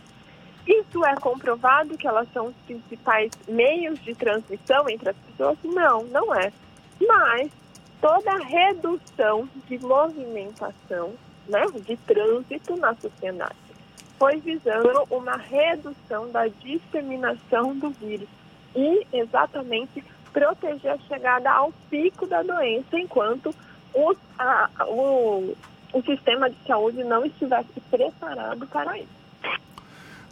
Isso 0.66 1.04
é 1.04 1.14
comprovado 1.16 1.98
que 1.98 2.06
elas 2.06 2.28
são 2.32 2.46
os 2.46 2.56
principais 2.66 3.30
meios 3.48 4.00
de 4.02 4.14
transmissão 4.14 4.88
entre 4.88 5.10
as 5.10 5.16
pessoas? 5.16 5.58
Não, 5.64 6.04
não 6.04 6.34
é. 6.34 6.52
Mas 7.06 7.50
toda 8.00 8.36
redução 8.38 9.48
de 9.68 9.78
movimentação, 9.78 11.14
né, 11.48 11.66
de 11.86 11.96
trânsito 11.98 12.76
na 12.76 12.94
sociedade, 12.94 13.56
foi 14.18 14.38
visando 14.38 15.04
uma 15.10 15.36
redução 15.36 16.30
da 16.30 16.46
disseminação 16.46 17.76
do 17.76 17.90
vírus 17.90 18.28
e 18.74 19.06
exatamente 19.12 20.04
proteger 20.32 20.92
a 20.92 20.98
chegada 20.98 21.50
ao 21.50 21.72
pico 21.90 22.26
da 22.26 22.42
doença 22.42 22.98
enquanto 22.98 23.54
o, 23.94 24.14
a, 24.38 24.70
o, 24.86 25.54
o 25.92 26.02
sistema 26.02 26.48
de 26.48 26.56
saúde 26.66 27.04
não 27.04 27.24
estivesse 27.24 27.80
preparado 27.90 28.66
para 28.68 28.98
isso. 28.98 29.21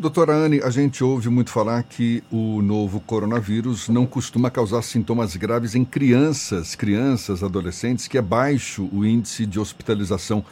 Doutora 0.01 0.35
Anne, 0.35 0.63
a 0.63 0.71
gente 0.71 1.05
ouve 1.05 1.29
muito 1.29 1.51
falar 1.51 1.83
que 1.83 2.25
o 2.33 2.63
novo 2.63 3.01
coronavírus 3.01 3.87
não 3.91 4.07
costuma 4.07 4.51
causar 4.51 4.81
sintomas 4.81 5.37
graves 5.37 5.75
em 5.75 5.85
crianças, 5.85 6.75
crianças, 6.75 7.43
adolescentes, 7.43 8.09
que 8.09 8.17
é 8.17 8.23
baixo 8.23 8.89
o 8.95 9.05
índice 9.05 9.45
de 9.45 9.61
hospitalização 9.61 10.43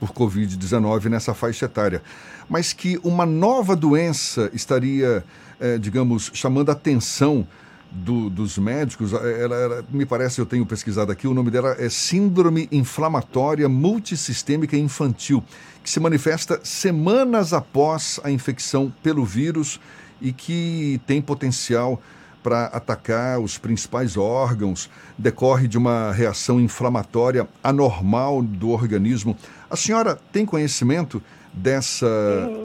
por 0.00 0.10
Covid-19 0.10 1.04
nessa 1.04 1.34
faixa 1.34 1.66
etária, 1.66 2.02
mas 2.48 2.72
que 2.72 2.98
uma 3.04 3.24
nova 3.24 3.76
doença 3.76 4.50
estaria, 4.52 5.24
eh, 5.60 5.78
digamos, 5.78 6.32
chamando 6.34 6.70
a 6.70 6.72
atenção 6.72 7.46
do, 7.90 8.28
dos 8.28 8.58
médicos, 8.58 9.12
ela, 9.12 9.56
ela, 9.56 9.84
me 9.90 10.04
parece, 10.04 10.40
eu 10.40 10.46
tenho 10.46 10.66
pesquisado 10.66 11.10
aqui, 11.10 11.26
o 11.26 11.34
nome 11.34 11.50
dela 11.50 11.76
é 11.78 11.88
Síndrome 11.88 12.68
Inflamatória 12.70 13.68
Multissistêmica 13.68 14.76
Infantil, 14.76 15.42
que 15.82 15.90
se 15.90 16.00
manifesta 16.00 16.60
semanas 16.62 17.52
após 17.52 18.20
a 18.22 18.30
infecção 18.30 18.92
pelo 19.02 19.24
vírus 19.24 19.80
e 20.20 20.32
que 20.32 21.00
tem 21.06 21.22
potencial 21.22 22.00
para 22.42 22.66
atacar 22.66 23.40
os 23.40 23.58
principais 23.58 24.16
órgãos, 24.16 24.88
decorre 25.18 25.66
de 25.66 25.76
uma 25.76 26.12
reação 26.12 26.60
inflamatória 26.60 27.48
anormal 27.62 28.40
do 28.40 28.70
organismo. 28.70 29.36
A 29.68 29.74
senhora 29.74 30.16
tem 30.30 30.46
conhecimento 30.46 31.20
dessa 31.52 32.06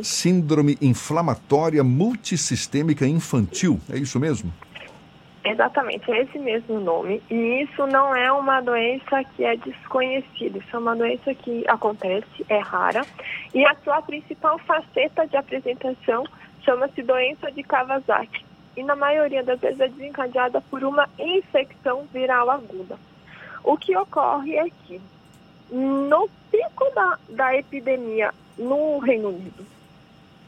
síndrome 0.03 0.77
inflamatória 0.81 1.83
multissistêmica 1.83 3.07
infantil? 3.07 3.79
É 3.89 3.97
isso 3.97 4.19
mesmo? 4.19 4.53
Exatamente, 5.43 6.09
é 6.11 6.21
esse 6.21 6.37
mesmo 6.37 6.79
nome. 6.79 7.21
E 7.29 7.63
isso 7.63 7.85
não 7.87 8.15
é 8.15 8.31
uma 8.31 8.61
doença 8.61 9.23
que 9.23 9.43
é 9.43 9.55
desconhecida, 9.55 10.59
isso 10.59 10.75
é 10.75 10.79
uma 10.79 10.95
doença 10.95 11.33
que 11.33 11.67
acontece, 11.67 12.45
é 12.47 12.59
rara. 12.59 13.01
E 13.53 13.65
a 13.65 13.75
sua 13.83 14.01
principal 14.01 14.59
faceta 14.59 15.25
de 15.25 15.35
apresentação 15.35 16.23
chama-se 16.63 17.01
doença 17.01 17.51
de 17.51 17.63
Kawasaki. 17.63 18.45
E 18.77 18.83
na 18.83 18.95
maioria 18.95 19.43
das 19.43 19.59
vezes 19.59 19.79
é 19.79 19.87
desencadeada 19.87 20.61
por 20.61 20.83
uma 20.83 21.09
infecção 21.17 22.05
viral 22.13 22.49
aguda. 22.49 22.97
O 23.63 23.77
que 23.77 23.95
ocorre 23.97 24.55
é 24.55 24.69
que, 24.69 25.01
no 25.71 26.29
pico 26.51 26.89
da, 26.93 27.17
da 27.29 27.55
epidemia 27.55 28.31
no 28.57 28.99
Reino 28.99 29.29
Unido, 29.29 29.65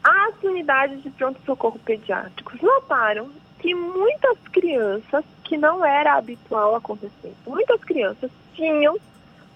as 0.02 0.42
unidades 0.42 1.02
de 1.02 1.10
pronto-socorro 1.10 1.78
pediátricos 1.80 2.60
notaram 2.60 3.30
que 3.64 3.74
muitas 3.74 4.36
crianças, 4.52 5.24
que 5.42 5.56
não 5.56 5.82
era 5.82 6.16
habitual 6.16 6.76
acontecer, 6.76 7.32
muitas 7.46 7.82
crianças 7.82 8.30
tinham 8.52 8.94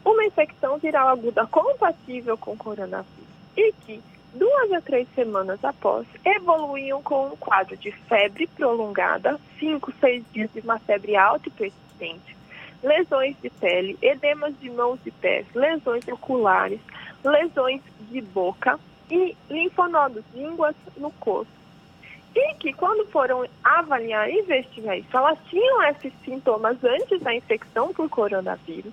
uma 0.02 0.24
infecção 0.24 0.78
viral 0.78 1.08
aguda 1.08 1.46
compatível 1.46 2.38
com 2.38 2.56
coronavírus 2.56 3.28
e 3.54 3.70
que 3.84 4.02
duas 4.32 4.72
a 4.72 4.80
três 4.80 5.06
semanas 5.14 5.62
após 5.62 6.06
evoluíam 6.24 7.02
com 7.02 7.26
um 7.26 7.36
quadro 7.36 7.76
de 7.76 7.92
febre 7.92 8.46
prolongada, 8.46 9.38
cinco, 9.58 9.92
seis 10.00 10.24
dias 10.32 10.48
de 10.54 10.60
uma 10.60 10.78
febre 10.78 11.14
alta 11.14 11.50
e 11.50 11.52
persistente, 11.52 12.34
lesões 12.82 13.36
de 13.42 13.50
pele, 13.50 13.98
edemas 14.00 14.58
de 14.58 14.70
mãos 14.70 14.98
e 15.04 15.10
pés, 15.10 15.44
lesões 15.54 16.08
oculares, 16.08 16.80
lesões 17.22 17.82
de 18.10 18.22
boca 18.22 18.80
e 19.10 19.36
linfonodos, 19.50 20.24
línguas 20.32 20.74
no 20.96 21.10
corpo 21.10 21.57
e 22.34 22.54
que 22.54 22.72
quando 22.72 23.06
foram 23.10 23.46
avaliar 23.64 24.28
e 24.28 24.40
investigar 24.40 24.98
isso, 24.98 25.16
elas 25.16 25.38
tinham 25.48 25.82
esses 25.84 26.12
sintomas 26.24 26.82
antes 26.84 27.20
da 27.20 27.34
infecção 27.34 27.92
por 27.92 28.08
coronavírus 28.08 28.92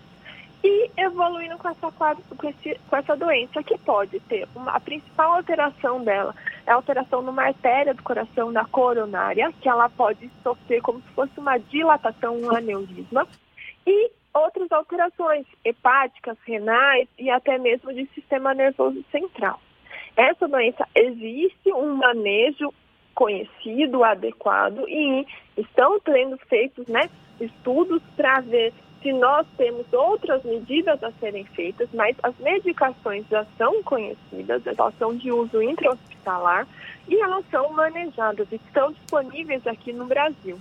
e 0.63 0.89
evoluindo 0.98 1.58
com 1.58 1.70
essa, 1.70 1.92
com, 1.92 2.50
esse, 2.50 2.80
com 2.89 2.96
essa 2.96 3.15
doença, 3.15 3.62
que 3.62 3.77
pode 3.77 4.20
ter 4.22 4.48
uma, 4.56 4.72
a 4.72 4.80
principal 4.80 5.34
alteração 5.34 6.04
dela 6.04 6.34
é 6.65 6.72
a 6.72 6.75
alteração 6.75 7.22
numa 7.22 7.44
artéria 7.44 7.94
do 7.94 8.01
coração, 8.01 8.51
na 8.51 8.65
coronária, 8.65 9.54
que 9.62 9.70
ela 9.70 9.88
pode 9.88 10.30
sofrer 10.42 10.82
como 10.82 11.00
se 11.01 11.08
fosse 11.10 11.39
uma 11.39 11.58
dilatação, 11.58 12.36
um 12.36 12.56
aneurisma, 12.56 13.27
e 13.86 14.12
outras 14.34 14.72
alterações 14.72 15.46
hepáticas, 15.63 16.38
renais 16.44 17.08
e 17.20 17.30
até 17.30 17.58
mesmo 17.60 17.94
de 17.94 18.08
sistema 18.08 18.54
nervoso 18.54 19.04
central. 19.12 19.60
Essa 20.18 20.48
doença 20.48 20.88
existe 20.96 21.72
um 21.72 21.96
manejo 21.96 22.74
conhecido, 23.15 24.03
adequado 24.03 24.88
e 24.88 25.25
estão 25.57 26.00
sendo 26.05 26.38
feitos 26.50 26.86
né, 26.88 27.10
estudos 27.39 28.01
para 28.15 28.41
ver 28.41 28.74
se 29.01 29.13
nós 29.13 29.45
temos 29.55 29.86
outras 29.93 30.43
medidas 30.43 31.01
a 31.03 31.12
serem 31.13 31.45
feitas, 31.45 31.88
mas 31.93 32.15
as 32.24 32.36
medicações 32.39 33.24
já 33.29 33.45
são 33.57 33.84
conhecidas, 33.84 34.65
elas 34.65 34.98
são 34.98 35.15
de 35.15 35.31
uso 35.31 35.62
intra-hospitalar 35.62 36.67
e 37.07 37.15
elas 37.22 37.45
são 37.51 37.72
manejadas, 37.72 38.51
estão 38.51 38.91
disponíveis 38.91 39.65
aqui 39.67 39.93
no 39.93 40.05
Brasil. 40.05 40.60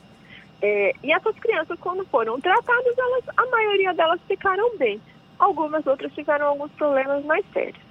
É, 0.60 0.92
e 1.02 1.10
essas 1.10 1.38
crianças, 1.38 1.78
quando 1.80 2.04
foram 2.06 2.38
tratadas, 2.38 2.98
elas, 2.98 3.24
a 3.34 3.46
maioria 3.46 3.94
delas 3.94 4.20
ficaram 4.28 4.76
bem. 4.76 5.00
Algumas 5.38 5.86
outras 5.86 6.12
tiveram 6.12 6.48
alguns 6.48 6.70
problemas 6.72 7.24
mais 7.24 7.44
sérios. 7.52 7.82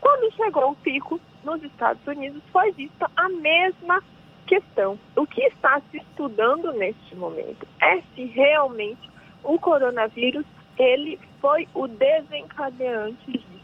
Quando 0.00 0.34
chegou 0.34 0.70
o 0.70 0.76
pico 0.76 1.20
nos 1.44 1.62
Estados 1.62 2.04
Unidos, 2.06 2.42
foi 2.52 2.72
vista 2.72 3.10
a 3.16 3.28
mesma 3.28 4.02
questão. 4.46 4.98
O 5.16 5.26
que 5.26 5.42
está 5.42 5.80
se 5.90 5.98
estudando 5.98 6.72
neste 6.72 7.14
momento 7.14 7.66
é 7.80 8.00
se 8.14 8.24
realmente 8.24 9.08
o 9.44 9.58
coronavírus 9.58 10.44
ele 10.78 11.18
foi 11.40 11.68
o 11.74 11.86
desencadeante 11.86 13.32
disso. 13.32 13.58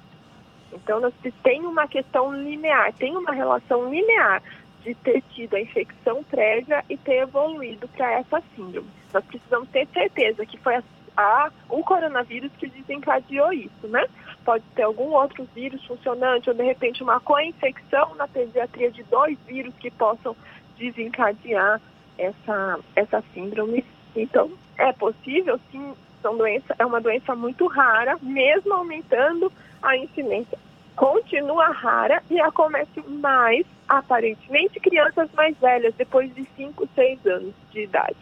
Então, 0.73 1.01
nós 1.01 1.15
tem 1.43 1.65
uma 1.65 1.87
questão 1.87 2.35
linear, 2.35 2.93
tem 2.95 3.17
uma 3.17 3.33
relação 3.33 3.91
linear 3.91 4.43
de 4.83 4.95
ter 4.97 5.23
tido 5.31 5.55
a 5.55 5.61
infecção 5.61 6.23
prévia 6.25 6.85
e 6.91 6.97
ter 6.97 7.23
evoluído 7.23 7.89
para 7.89 8.13
essa 8.13 8.43
síndrome. 8.55 8.89
Nós 9.13 9.25
precisamos 9.25 9.69
ter 9.71 9.87
certeza 9.89 10.45
que 10.45 10.59
foi 10.59 10.75
a, 10.77 10.83
a, 11.17 11.51
o 11.69 11.83
coronavírus 11.83 12.51
que 12.59 12.67
desencadeou 12.67 13.53
isso, 13.53 13.87
né? 13.89 14.07
pode 14.45 14.63
ter 14.75 14.83
algum 14.83 15.13
outro 15.13 15.49
vírus 15.55 15.85
funcionante, 15.87 16.51
ou 16.51 16.55
de 16.55 16.63
repente 16.63 17.03
uma 17.03 17.19
co-infecção 17.19 18.15
na 18.15 18.29
pediatria 18.29 18.91
de 18.91 19.03
dois 19.05 19.39
vírus 19.47 19.75
que 19.81 19.91
possam 19.91 20.37
desencadear 20.79 21.81
essa, 22.19 22.79
essa 22.95 23.25
síndrome. 23.33 23.85
Então, 24.15 24.51
é 24.77 24.93
possível, 24.93 25.59
sim, 25.73 25.95
são 26.21 26.37
doença, 26.37 26.75
é 26.79 26.87
uma 26.87 27.01
doença 27.01 27.35
muito 27.35 27.67
rara, 27.67 28.17
mesmo 28.23 28.75
aumentando 28.75 29.51
a 29.83 29.97
incidência. 29.97 30.59
Continua 30.95 31.71
rara 31.71 32.23
e 32.31 32.41
acomete 32.41 33.01
mais, 33.09 33.67
aparentemente, 33.89 34.79
crianças 34.79 35.29
mais 35.35 35.57
velhas, 35.59 35.95
depois 35.95 36.33
de 36.35 36.47
5, 36.57 36.89
6 36.95 37.27
anos 37.27 37.55
de 37.73 37.83
idade. 37.83 38.17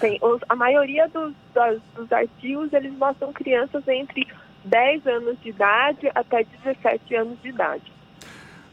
Tem, 0.00 0.18
os, 0.22 0.40
a 0.48 0.56
maioria 0.56 1.08
dos, 1.08 1.34
dos 1.94 2.12
artigos, 2.12 2.72
eles 2.72 2.92
mostram 2.92 3.32
crianças 3.32 3.86
entre 3.86 4.26
10 4.64 5.06
anos 5.06 5.40
de 5.40 5.50
idade 5.50 6.10
até 6.14 6.44
17 6.64 7.14
anos 7.14 7.40
de 7.42 7.48
idade. 7.48 8.00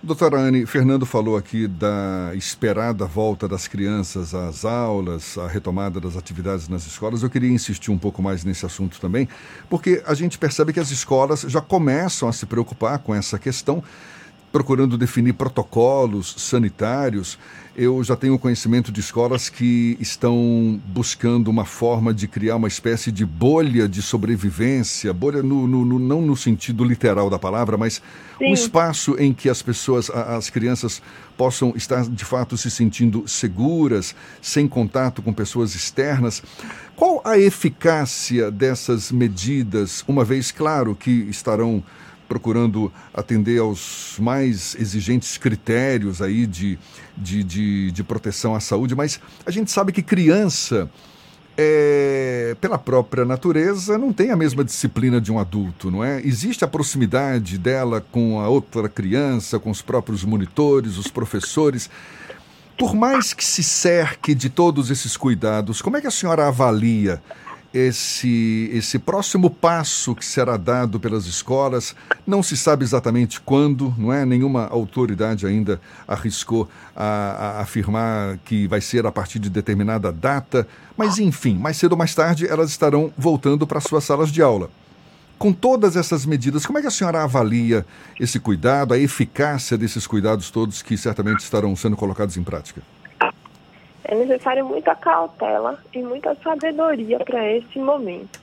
Doutora 0.01 0.37
Anne, 0.37 0.65
Fernando 0.67 1.05
falou 1.07 1.35
aqui 1.35 1.67
da 1.67 2.31
esperada 2.35 3.05
volta 3.05 3.47
das 3.47 3.67
crianças 3.67 4.33
às 4.33 4.63
aulas, 4.63 5.37
a 5.39 5.47
retomada 5.47 5.99
das 5.99 6.15
atividades 6.15 6.69
nas 6.69 6.85
escolas. 6.85 7.23
Eu 7.23 7.29
queria 7.29 7.49
insistir 7.49 7.89
um 7.89 7.97
pouco 7.97 8.21
mais 8.21 8.45
nesse 8.45 8.65
assunto 8.65 9.01
também, 9.01 9.27
porque 9.69 10.03
a 10.05 10.13
gente 10.13 10.37
percebe 10.37 10.71
que 10.71 10.79
as 10.79 10.91
escolas 10.91 11.41
já 11.41 11.61
começam 11.61 12.29
a 12.29 12.31
se 12.31 12.45
preocupar 12.45 12.99
com 12.99 13.13
essa 13.13 13.39
questão 13.39 13.83
procurando 14.51 14.97
definir 14.97 15.33
protocolos 15.33 16.35
sanitários. 16.37 17.37
Eu 17.75 18.03
já 18.03 18.15
tenho 18.15 18.39
conhecimento 18.39 18.91
de 18.91 18.99
escolas 18.99 19.49
que 19.49 19.95
estão 19.99 20.81
buscando 20.87 21.47
uma 21.49 21.63
forma 21.63 22.11
de 22.11 22.27
criar 22.27 22.55
uma 22.55 22.67
espécie 22.67 23.11
de 23.11 23.23
bolha 23.23 23.87
de 23.87 24.01
sobrevivência, 24.01 25.13
bolha 25.13 25.43
no, 25.43 25.67
no, 25.67 25.85
no 25.85 25.99
não 25.99 26.21
no 26.21 26.35
sentido 26.35 26.83
literal 26.83 27.29
da 27.29 27.37
palavra, 27.37 27.77
mas 27.77 28.01
Sim. 28.39 28.45
um 28.45 28.53
espaço 28.53 29.15
em 29.19 29.31
que 29.31 29.47
as 29.47 29.61
pessoas, 29.61 30.09
as 30.09 30.49
crianças 30.49 31.03
possam 31.37 31.73
estar 31.75 32.03
de 32.03 32.25
fato 32.25 32.57
se 32.57 32.71
sentindo 32.71 33.27
seguras, 33.27 34.15
sem 34.41 34.67
contato 34.67 35.21
com 35.21 35.31
pessoas 35.31 35.75
externas. 35.75 36.41
Qual 36.95 37.21
a 37.23 37.37
eficácia 37.37 38.49
dessas 38.49 39.11
medidas, 39.11 40.03
uma 40.07 40.25
vez 40.25 40.51
claro 40.51 40.95
que 40.95 41.11
estarão 41.11 41.83
procurando 42.27 42.91
atender 43.13 43.59
aos 43.59 44.17
mais 44.19 44.75
exigentes 44.75 45.37
critérios 45.37 46.21
aí 46.21 46.45
de, 46.45 46.77
de, 47.15 47.43
de, 47.43 47.91
de 47.91 48.03
proteção 48.03 48.53
à 48.53 48.59
saúde, 48.59 48.95
mas 48.95 49.19
a 49.45 49.51
gente 49.51 49.71
sabe 49.71 49.91
que 49.91 50.01
criança, 50.01 50.89
é, 51.57 52.55
pela 52.61 52.77
própria 52.77 53.25
natureza, 53.25 53.97
não 53.97 54.13
tem 54.13 54.31
a 54.31 54.35
mesma 54.35 54.63
disciplina 54.63 55.19
de 55.19 55.31
um 55.31 55.39
adulto, 55.39 55.89
não 55.89 56.03
é? 56.03 56.21
Existe 56.21 56.63
a 56.63 56.67
proximidade 56.67 57.57
dela 57.57 58.05
com 58.11 58.39
a 58.39 58.47
outra 58.47 58.87
criança, 58.87 59.59
com 59.59 59.71
os 59.71 59.81
próprios 59.81 60.23
monitores, 60.23 60.97
os 60.97 61.07
professores. 61.07 61.89
Por 62.77 62.93
mais 62.93 63.33
que 63.33 63.43
se 63.43 63.63
cerque 63.63 64.35
de 64.35 64.51
todos 64.51 64.91
esses 64.91 65.17
cuidados, 65.17 65.81
como 65.81 65.97
é 65.97 66.01
que 66.01 66.05
a 66.05 66.11
senhora 66.11 66.47
avalia 66.47 67.19
esse, 67.77 68.69
esse 68.73 68.97
próximo 68.97 69.49
passo 69.49 70.15
que 70.15 70.25
será 70.25 70.57
dado 70.57 70.99
pelas 70.99 71.25
escolas. 71.25 71.95
Não 72.25 72.41
se 72.41 72.57
sabe 72.57 72.83
exatamente 72.83 73.39
quando, 73.39 73.93
não 73.97 74.11
é? 74.11 74.25
Nenhuma 74.25 74.67
autoridade 74.67 75.45
ainda 75.45 75.79
arriscou 76.07 76.67
a, 76.95 77.05
a 77.57 77.61
afirmar 77.61 78.39
que 78.43 78.67
vai 78.67 78.81
ser 78.81 79.05
a 79.05 79.11
partir 79.11 79.37
de 79.37 79.49
determinada 79.49 80.11
data, 80.11 80.67
mas 80.97 81.19
enfim, 81.19 81.55
mais 81.55 81.77
cedo 81.77 81.91
ou 81.91 81.97
mais 81.97 82.15
tarde 82.15 82.47
elas 82.47 82.71
estarão 82.71 83.13
voltando 83.15 83.67
para 83.67 83.79
suas 83.79 84.03
salas 84.03 84.31
de 84.31 84.41
aula. 84.41 84.71
Com 85.37 85.53
todas 85.53 85.95
essas 85.95 86.25
medidas, 86.25 86.65
como 86.65 86.79
é 86.79 86.81
que 86.81 86.87
a 86.87 86.91
senhora 86.91 87.23
avalia 87.23 87.85
esse 88.19 88.39
cuidado, 88.39 88.95
a 88.95 88.97
eficácia 88.97 89.77
desses 89.77 90.07
cuidados 90.07 90.49
todos 90.49 90.81
que 90.81 90.97
certamente 90.97 91.41
estarão 91.41 91.75
sendo 91.75 91.95
colocados 91.95 92.37
em 92.37 92.43
prática? 92.43 92.81
É 94.07 94.15
necessário 94.15 94.65
muita 94.65 94.95
cautela 94.95 95.77
e 95.93 96.01
muita 96.01 96.33
sabedoria 96.35 97.19
para 97.19 97.45
esse 97.51 97.77
momento. 97.77 98.39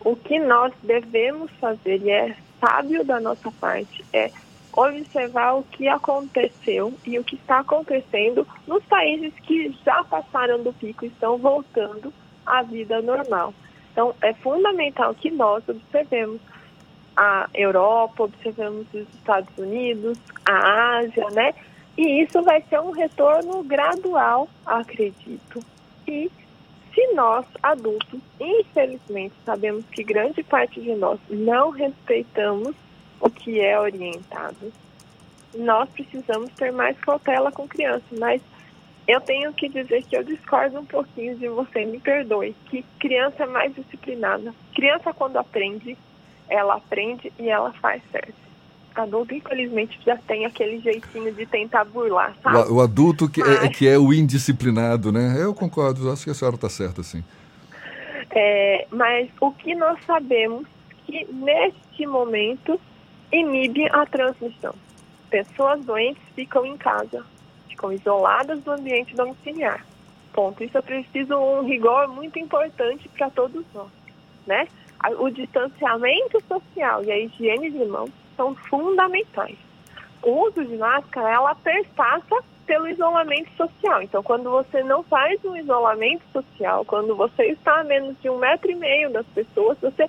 O 0.00 0.16
que 0.16 0.40
nós 0.40 0.72
devemos 0.82 1.50
fazer, 1.60 2.02
e 2.02 2.10
é 2.10 2.36
sábio 2.60 3.04
da 3.04 3.20
nossa 3.20 3.50
parte, 3.52 4.04
é 4.12 4.32
observar 4.72 5.54
o 5.54 5.62
que 5.62 5.86
aconteceu 5.86 6.92
e 7.06 7.16
o 7.16 7.22
que 7.22 7.36
está 7.36 7.60
acontecendo 7.60 8.44
nos 8.66 8.82
países 8.86 9.32
que 9.44 9.72
já 9.84 10.02
passaram 10.02 10.60
do 10.64 10.72
pico 10.72 11.04
e 11.04 11.08
estão 11.08 11.38
voltando 11.38 12.12
à 12.44 12.62
vida 12.62 13.00
normal. 13.00 13.54
Então, 13.92 14.12
é 14.20 14.34
fundamental 14.34 15.14
que 15.14 15.30
nós 15.30 15.62
observemos 15.68 16.40
a 17.16 17.48
Europa, 17.54 18.24
observemos 18.24 18.88
os 18.92 19.08
Estados 19.14 19.56
Unidos, 19.56 20.18
a 20.44 20.96
Ásia, 20.98 21.30
né? 21.30 21.54
E 21.96 22.22
isso 22.22 22.42
vai 22.42 22.60
ser 22.62 22.80
um 22.80 22.90
retorno 22.90 23.62
gradual, 23.62 24.48
acredito. 24.66 25.64
E 26.08 26.30
se 26.92 27.14
nós, 27.14 27.46
adultos, 27.62 28.20
infelizmente 28.40 29.34
sabemos 29.44 29.84
que 29.86 30.02
grande 30.02 30.42
parte 30.42 30.80
de 30.80 30.94
nós 30.94 31.20
não 31.30 31.70
respeitamos 31.70 32.74
o 33.20 33.30
que 33.30 33.60
é 33.60 33.78
orientado, 33.78 34.72
nós 35.54 35.88
precisamos 35.90 36.50
ter 36.54 36.72
mais 36.72 36.98
cautela 36.98 37.52
com 37.52 37.68
crianças. 37.68 38.18
Mas 38.18 38.42
eu 39.06 39.20
tenho 39.20 39.52
que 39.52 39.68
dizer 39.68 40.02
que 40.02 40.16
eu 40.16 40.24
discordo 40.24 40.80
um 40.80 40.84
pouquinho 40.84 41.36
de 41.36 41.48
você, 41.48 41.84
me 41.84 42.00
perdoe, 42.00 42.56
que 42.70 42.84
criança 42.98 43.44
é 43.44 43.46
mais 43.46 43.72
disciplinada. 43.72 44.52
Criança, 44.74 45.12
quando 45.12 45.36
aprende, 45.36 45.96
ela 46.48 46.74
aprende 46.74 47.32
e 47.38 47.48
ela 47.48 47.72
faz 47.74 48.02
certo 48.10 48.43
adulto, 48.94 49.34
infelizmente, 49.34 49.98
já 50.04 50.16
tem 50.16 50.46
aquele 50.46 50.80
jeitinho 50.80 51.32
de 51.32 51.46
tentar 51.46 51.84
burlar, 51.84 52.34
sabe? 52.42 52.70
O, 52.70 52.76
o 52.76 52.80
adulto 52.80 53.28
que, 53.28 53.40
Mas... 53.40 53.64
é, 53.64 53.68
que 53.68 53.88
é 53.88 53.98
o 53.98 54.12
indisciplinado, 54.12 55.10
né? 55.10 55.36
Eu 55.38 55.54
concordo, 55.54 56.10
acho 56.10 56.24
que 56.24 56.30
a 56.30 56.34
senhora 56.34 56.56
está 56.56 56.68
certa, 56.68 57.02
sim. 57.02 57.24
É, 58.30 58.86
mas 58.90 59.28
o 59.40 59.52
que 59.52 59.74
nós 59.74 59.98
sabemos 60.04 60.66
que 61.06 61.26
neste 61.32 62.06
momento 62.06 62.80
inibe 63.32 63.86
a 63.90 64.06
transmissão. 64.06 64.74
Pessoas 65.28 65.84
doentes 65.84 66.22
ficam 66.34 66.64
em 66.64 66.76
casa, 66.76 67.24
ficam 67.68 67.92
isoladas 67.92 68.60
do 68.62 68.70
ambiente 68.70 69.14
domiciliar. 69.14 69.84
Ponto. 70.32 70.64
Isso 70.64 70.76
é 70.78 70.82
preciso 70.82 71.36
um 71.36 71.64
rigor 71.64 72.08
muito 72.08 72.38
importante 72.38 73.08
para 73.10 73.30
todos 73.30 73.64
nós, 73.72 73.90
né? 74.46 74.66
O 75.18 75.28
distanciamento 75.30 76.42
social 76.48 77.04
e 77.04 77.12
a 77.12 77.18
higiene 77.18 77.70
de 77.70 77.84
mãos 77.84 78.23
são 78.36 78.54
fundamentais. 78.54 79.56
O 80.22 80.46
uso 80.46 80.64
de 80.64 80.76
máscara, 80.76 81.30
ela 81.30 81.54
perpassa 81.54 82.42
pelo 82.66 82.88
isolamento 82.88 83.50
social. 83.56 84.02
Então, 84.02 84.22
quando 84.22 84.50
você 84.50 84.82
não 84.82 85.02
faz 85.02 85.44
um 85.44 85.56
isolamento 85.56 86.22
social, 86.32 86.84
quando 86.84 87.14
você 87.14 87.44
está 87.48 87.80
a 87.80 87.84
menos 87.84 88.16
de 88.20 88.30
um 88.30 88.38
metro 88.38 88.70
e 88.70 88.74
meio 88.74 89.10
das 89.10 89.26
pessoas, 89.26 89.78
você 89.80 90.08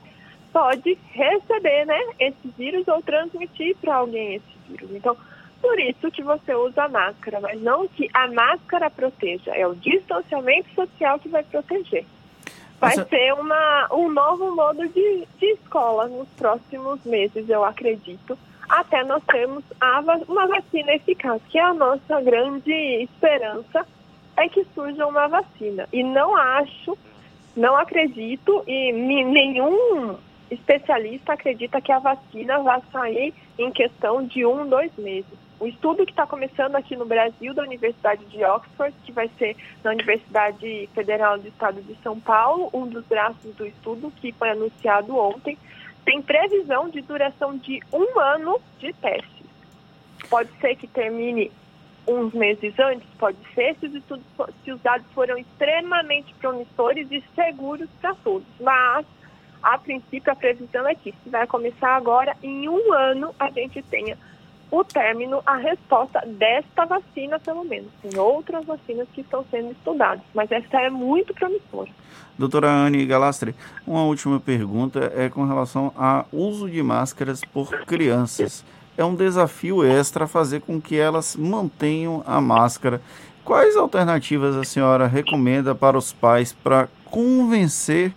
pode 0.53 0.97
receber 1.11 1.85
né, 1.85 1.99
esse 2.17 2.47
vírus 2.57 2.87
ou 2.87 3.01
transmitir 3.01 3.75
para 3.77 3.95
alguém 3.95 4.35
esse 4.35 4.57
vírus. 4.69 4.89
Então, 4.91 5.17
por 5.61 5.79
isso 5.79 6.09
que 6.11 6.23
você 6.23 6.53
usa 6.55 6.83
a 6.83 6.89
máscara, 6.89 7.41
mas 7.41 7.61
não 7.61 7.87
que 7.87 8.09
a 8.13 8.27
máscara 8.27 8.89
proteja, 8.89 9.51
é 9.51 9.67
o 9.67 9.75
distanciamento 9.75 10.69
social 10.73 11.19
que 11.19 11.27
vai 11.27 11.43
proteger. 11.43 12.05
Vai 12.79 12.93
ser 13.05 13.33
uma, 13.33 13.87
um 13.91 14.09
novo 14.09 14.55
modo 14.55 14.87
de, 14.89 15.27
de 15.39 15.45
escola 15.53 16.07
nos 16.07 16.27
próximos 16.29 17.03
meses, 17.05 17.49
eu 17.49 17.63
acredito, 17.63 18.37
até 18.67 19.03
nós 19.03 19.23
termos 19.23 19.63
a, 19.79 20.01
uma 20.27 20.47
vacina 20.47 20.93
eficaz, 20.93 21.41
que 21.49 21.57
é 21.57 21.63
a 21.63 21.73
nossa 21.73 22.21
grande 22.21 22.71
esperança, 22.71 23.85
é 24.37 24.49
que 24.49 24.65
surja 24.75 25.07
uma 25.07 25.27
vacina. 25.27 25.87
E 25.93 26.03
não 26.03 26.35
acho, 26.35 26.97
não 27.55 27.77
acredito, 27.77 28.63
e 28.67 28.91
nenhum 28.91 30.17
especialista 30.51 31.33
acredita 31.33 31.81
que 31.81 31.91
a 31.91 31.99
vacina 31.99 32.59
vai 32.59 32.81
sair 32.91 33.33
em 33.57 33.71
questão 33.71 34.23
de 34.25 34.45
um, 34.45 34.67
dois 34.67 34.91
meses 34.97 35.44
o 35.65 35.67
estudo 35.67 36.05
que 36.05 36.11
está 36.11 36.27
começando 36.27 36.75
aqui 36.75 36.95
no 36.95 37.07
Brasil, 37.07 37.51
da 37.51 37.63
Universidade 37.63 38.23
de 38.25 38.43
Oxford, 38.45 38.95
que 39.03 39.11
vai 39.11 39.27
ser 39.39 39.57
na 39.83 39.91
Universidade 39.91 40.87
Federal 40.93 41.39
do 41.39 41.47
Estado 41.47 41.81
de 41.81 41.95
São 42.03 42.19
Paulo, 42.19 42.69
um 42.71 42.85
dos 42.85 43.03
braços 43.05 43.55
do 43.55 43.65
estudo 43.65 44.13
que 44.17 44.31
foi 44.33 44.51
anunciado 44.51 45.17
ontem, 45.17 45.57
tem 46.05 46.21
previsão 46.21 46.87
de 46.87 47.01
duração 47.01 47.57
de 47.57 47.81
um 47.91 48.19
ano 48.19 48.61
de 48.77 48.93
testes. 48.93 49.47
Pode 50.29 50.51
ser 50.61 50.75
que 50.75 50.85
termine 50.85 51.51
uns 52.07 52.31
meses 52.33 52.77
antes, 52.77 53.09
pode 53.17 53.37
ser, 53.55 53.75
se 53.79 53.87
os, 53.87 53.95
estudos, 53.95 54.25
se 54.63 54.71
os 54.71 54.79
dados 54.81 55.07
foram 55.13 55.35
extremamente 55.35 56.31
promissores 56.35 57.07
e 57.11 57.23
seguros 57.33 57.89
para 57.99 58.13
todos. 58.23 58.47
Mas, 58.59 59.03
a 59.63 59.79
princípio, 59.79 60.31
a 60.31 60.35
previsão 60.35 60.87
é 60.87 60.93
que 60.93 61.11
se 61.23 61.29
vai 61.31 61.47
começar 61.47 61.95
agora, 61.95 62.37
em 62.43 62.69
um 62.69 62.93
ano 62.93 63.33
a 63.39 63.49
gente 63.49 63.81
tenha 63.81 64.15
o 64.71 64.83
término, 64.83 65.41
a 65.45 65.57
resposta 65.57 66.21
desta 66.25 66.85
vacina, 66.85 67.39
pelo 67.39 67.63
menos. 67.63 67.89
Tem 68.01 68.19
outras 68.19 68.65
vacinas 68.65 69.07
que 69.13 69.21
estão 69.21 69.45
sendo 69.49 69.71
estudadas, 69.71 70.23
mas 70.33 70.51
essa 70.51 70.81
é 70.81 70.89
muito 70.89 71.33
promissora. 71.33 71.89
Doutora 72.37 72.69
Anne 72.69 73.05
Galastre, 73.05 73.55
uma 73.87 74.03
última 74.03 74.39
pergunta 74.39 75.11
é 75.15 75.29
com 75.29 75.45
relação 75.45 75.93
ao 75.95 76.27
uso 76.33 76.69
de 76.69 76.83
máscaras 76.83 77.41
por 77.41 77.69
crianças. 77.85 78.65
É 78.97 79.03
um 79.05 79.15
desafio 79.15 79.83
extra 79.83 80.27
fazer 80.27 80.61
com 80.61 80.81
que 80.81 80.97
elas 80.97 81.35
mantenham 81.35 82.23
a 82.25 82.41
máscara. 82.41 83.01
Quais 83.43 83.77
alternativas 83.77 84.55
a 84.55 84.63
senhora 84.63 85.07
recomenda 85.07 85.75
para 85.75 85.97
os 85.97 86.11
pais 86.11 86.51
para 86.51 86.89
convencer 87.05 88.13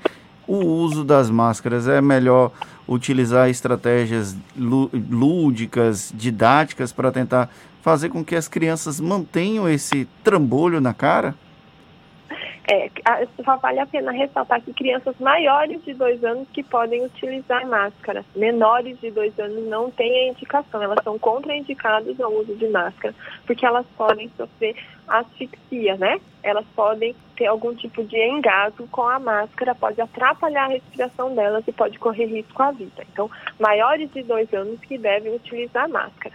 o 0.48 0.56
uso 0.56 1.04
das 1.04 1.30
máscaras? 1.30 1.86
É 1.86 2.00
melhor 2.00 2.50
utilizar 2.88 3.48
estratégias 3.50 4.34
lúdicas, 4.56 6.12
didáticas 6.16 6.90
para 6.90 7.12
tentar 7.12 7.50
fazer 7.82 8.08
com 8.08 8.24
que 8.24 8.34
as 8.34 8.48
crianças 8.48 8.98
mantenham 8.98 9.68
esse 9.68 10.08
trambolho 10.24 10.80
na 10.80 10.94
cara? 10.94 11.34
É, 12.70 12.90
só 13.42 13.56
vale 13.56 13.80
a 13.80 13.86
pena 13.86 14.12
ressaltar 14.12 14.60
que 14.60 14.74
crianças 14.74 15.16
maiores 15.18 15.82
de 15.86 15.94
dois 15.94 16.22
anos 16.22 16.46
que 16.52 16.62
podem 16.62 17.02
utilizar 17.02 17.66
máscara. 17.66 18.22
Menores 18.36 19.00
de 19.00 19.10
dois 19.10 19.38
anos 19.40 19.66
não 19.66 19.90
têm 19.90 20.28
a 20.28 20.32
indicação, 20.32 20.82
elas 20.82 21.02
são 21.02 21.18
contraindicadas 21.18 22.20
ao 22.20 22.30
uso 22.30 22.54
de 22.56 22.68
máscara, 22.68 23.14
porque 23.46 23.64
elas 23.64 23.86
podem 23.96 24.30
sofrer 24.36 24.76
asfixia, 25.08 25.96
né? 25.96 26.20
Elas 26.42 26.66
podem 26.76 27.16
ter 27.36 27.46
algum 27.46 27.74
tipo 27.74 28.04
de 28.04 28.18
engasgo 28.18 28.86
com 28.88 29.08
a 29.08 29.18
máscara, 29.18 29.74
pode 29.74 29.98
atrapalhar 30.02 30.64
a 30.64 30.68
respiração 30.68 31.34
delas 31.34 31.66
e 31.66 31.72
pode 31.72 31.98
correr 31.98 32.26
risco 32.26 32.62
à 32.62 32.70
vida. 32.70 33.02
Então, 33.10 33.30
maiores 33.58 34.12
de 34.12 34.22
dois 34.22 34.52
anos 34.52 34.78
que 34.80 34.98
devem 34.98 35.34
utilizar 35.34 35.88
máscara 35.88 36.34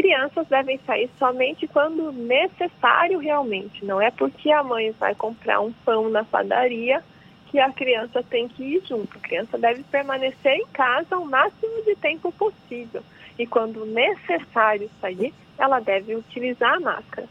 crianças 0.00 0.46
devem 0.48 0.80
sair 0.86 1.10
somente 1.18 1.66
quando 1.68 2.10
necessário 2.10 3.18
realmente. 3.18 3.84
Não 3.84 4.00
é 4.00 4.10
porque 4.10 4.50
a 4.50 4.62
mãe 4.62 4.92
vai 4.92 5.14
comprar 5.14 5.60
um 5.60 5.70
pão 5.84 6.08
na 6.08 6.24
padaria 6.24 7.04
que 7.50 7.58
a 7.58 7.70
criança 7.70 8.22
tem 8.22 8.48
que 8.48 8.62
ir 8.62 8.82
junto. 8.88 9.18
A 9.18 9.20
criança 9.20 9.58
deve 9.58 9.82
permanecer 9.82 10.54
em 10.54 10.66
casa 10.68 11.18
o 11.18 11.26
máximo 11.26 11.84
de 11.84 11.94
tempo 11.96 12.32
possível. 12.32 13.02
E 13.38 13.46
quando 13.46 13.84
necessário 13.84 14.90
sair, 15.02 15.34
ela 15.58 15.80
deve 15.80 16.14
utilizar 16.14 16.76
a 16.76 16.80
máscara. 16.80 17.28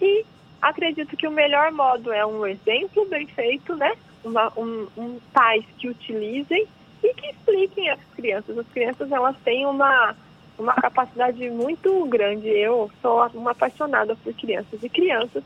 E 0.00 0.24
acredito 0.60 1.16
que 1.16 1.26
o 1.26 1.32
melhor 1.32 1.72
modo 1.72 2.12
é 2.12 2.24
um 2.24 2.46
exemplo 2.46 3.04
bem 3.06 3.26
feito, 3.26 3.74
né? 3.74 3.94
Uma, 4.22 4.52
um, 4.56 4.86
um 4.96 5.18
pais 5.32 5.64
que 5.76 5.88
utilizem 5.88 6.68
e 7.02 7.14
que 7.14 7.26
expliquem 7.30 7.90
às 7.90 8.00
crianças. 8.14 8.56
As 8.56 8.68
crianças 8.68 9.10
elas 9.10 9.34
têm 9.42 9.66
uma 9.66 10.14
uma 10.58 10.74
capacidade 10.74 11.48
muito 11.50 12.04
grande. 12.06 12.48
Eu 12.48 12.90
sou 13.00 13.26
uma 13.34 13.52
apaixonada 13.52 14.16
por 14.16 14.32
crianças 14.34 14.82
e 14.82 14.88
crianças, 14.88 15.42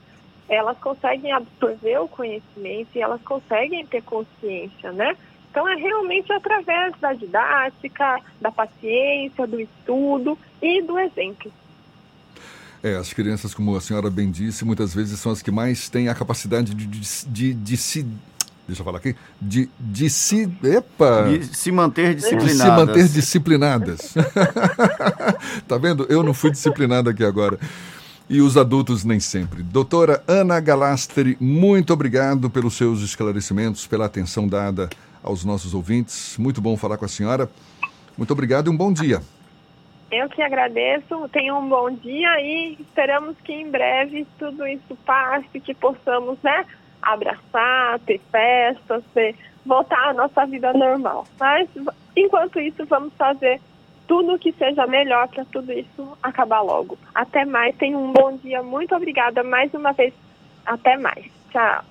elas 0.48 0.78
conseguem 0.78 1.32
absorver 1.32 1.98
o 1.98 2.08
conhecimento 2.08 2.88
e 2.94 3.00
elas 3.00 3.20
conseguem 3.22 3.84
ter 3.86 4.02
consciência, 4.02 4.92
né? 4.92 5.16
Então 5.50 5.68
é 5.68 5.74
realmente 5.74 6.32
através 6.32 6.94
da 7.00 7.12
didática, 7.14 8.20
da 8.40 8.52
paciência, 8.52 9.46
do 9.46 9.60
estudo 9.60 10.38
e 10.60 10.82
do 10.82 10.98
exemplo. 10.98 11.50
É, 12.82 12.94
as 12.94 13.12
crianças, 13.12 13.54
como 13.54 13.74
a 13.74 13.80
senhora 13.80 14.10
bem 14.10 14.30
disse, 14.30 14.64
muitas 14.64 14.94
vezes 14.94 15.18
são 15.18 15.32
as 15.32 15.42
que 15.42 15.50
mais 15.50 15.88
têm 15.88 16.08
a 16.08 16.14
capacidade 16.14 16.74
de, 16.74 16.86
de, 16.86 17.26
de, 17.26 17.54
de 17.54 17.76
se 17.76 18.06
deixa 18.66 18.80
eu 18.80 18.84
falar 18.84 18.98
aqui, 18.98 19.14
de, 19.40 19.68
de 19.78 20.10
se. 20.10 20.50
Epa! 20.62 21.24
De 21.28 21.44
se 21.56 21.70
manter 21.70 22.14
disciplinadas. 22.14 22.56
De 22.56 22.62
se 22.62 22.70
manter 22.70 23.08
disciplinadas. 23.08 24.14
tá 25.66 25.78
vendo? 25.78 26.06
Eu 26.08 26.22
não 26.22 26.34
fui 26.34 26.50
disciplinado 26.50 27.10
aqui 27.10 27.24
agora. 27.24 27.58
E 28.28 28.40
os 28.40 28.56
adultos 28.56 29.04
nem 29.04 29.20
sempre. 29.20 29.62
Doutora 29.62 30.22
Ana 30.26 30.58
Galastri, 30.58 31.36
muito 31.40 31.92
obrigado 31.92 32.50
pelos 32.50 32.74
seus 32.74 33.00
esclarecimentos, 33.00 33.86
pela 33.86 34.06
atenção 34.06 34.48
dada 34.48 34.90
aos 35.22 35.44
nossos 35.44 35.74
ouvintes. 35.74 36.36
Muito 36.36 36.60
bom 36.60 36.76
falar 36.76 36.96
com 36.96 37.04
a 37.04 37.08
senhora. 37.08 37.48
Muito 38.18 38.32
obrigado 38.32 38.66
e 38.66 38.70
um 38.70 38.76
bom 38.76 38.92
dia. 38.92 39.22
Eu 40.10 40.28
que 40.28 40.40
agradeço, 40.40 41.28
tenha 41.32 41.54
um 41.54 41.68
bom 41.68 41.90
dia 41.90 42.40
e 42.40 42.76
esperamos 42.80 43.36
que 43.44 43.52
em 43.52 43.68
breve 43.70 44.26
tudo 44.38 44.66
isso 44.66 44.96
passe, 45.04 45.58
que 45.60 45.74
possamos, 45.74 46.38
né, 46.42 46.64
abraçar, 47.12 47.98
ter 48.00 48.20
festas, 48.30 49.02
ter, 49.14 49.34
voltar 49.64 50.08
à 50.08 50.14
nossa 50.14 50.44
vida 50.46 50.72
normal. 50.72 51.26
Mas, 51.38 51.68
enquanto 52.16 52.60
isso, 52.60 52.84
vamos 52.86 53.12
fazer 53.14 53.60
tudo 54.06 54.34
o 54.34 54.38
que 54.38 54.52
seja 54.52 54.86
melhor 54.86 55.28
para 55.28 55.44
tudo 55.46 55.72
isso 55.72 56.16
acabar 56.22 56.60
logo. 56.60 56.98
Até 57.14 57.44
mais, 57.44 57.76
tenha 57.76 57.98
um 57.98 58.12
bom 58.12 58.36
dia. 58.36 58.62
Muito 58.62 58.94
obrigada 58.94 59.42
mais 59.42 59.72
uma 59.74 59.92
vez. 59.92 60.14
Até 60.64 60.96
mais. 60.96 61.26
Tchau. 61.50 61.84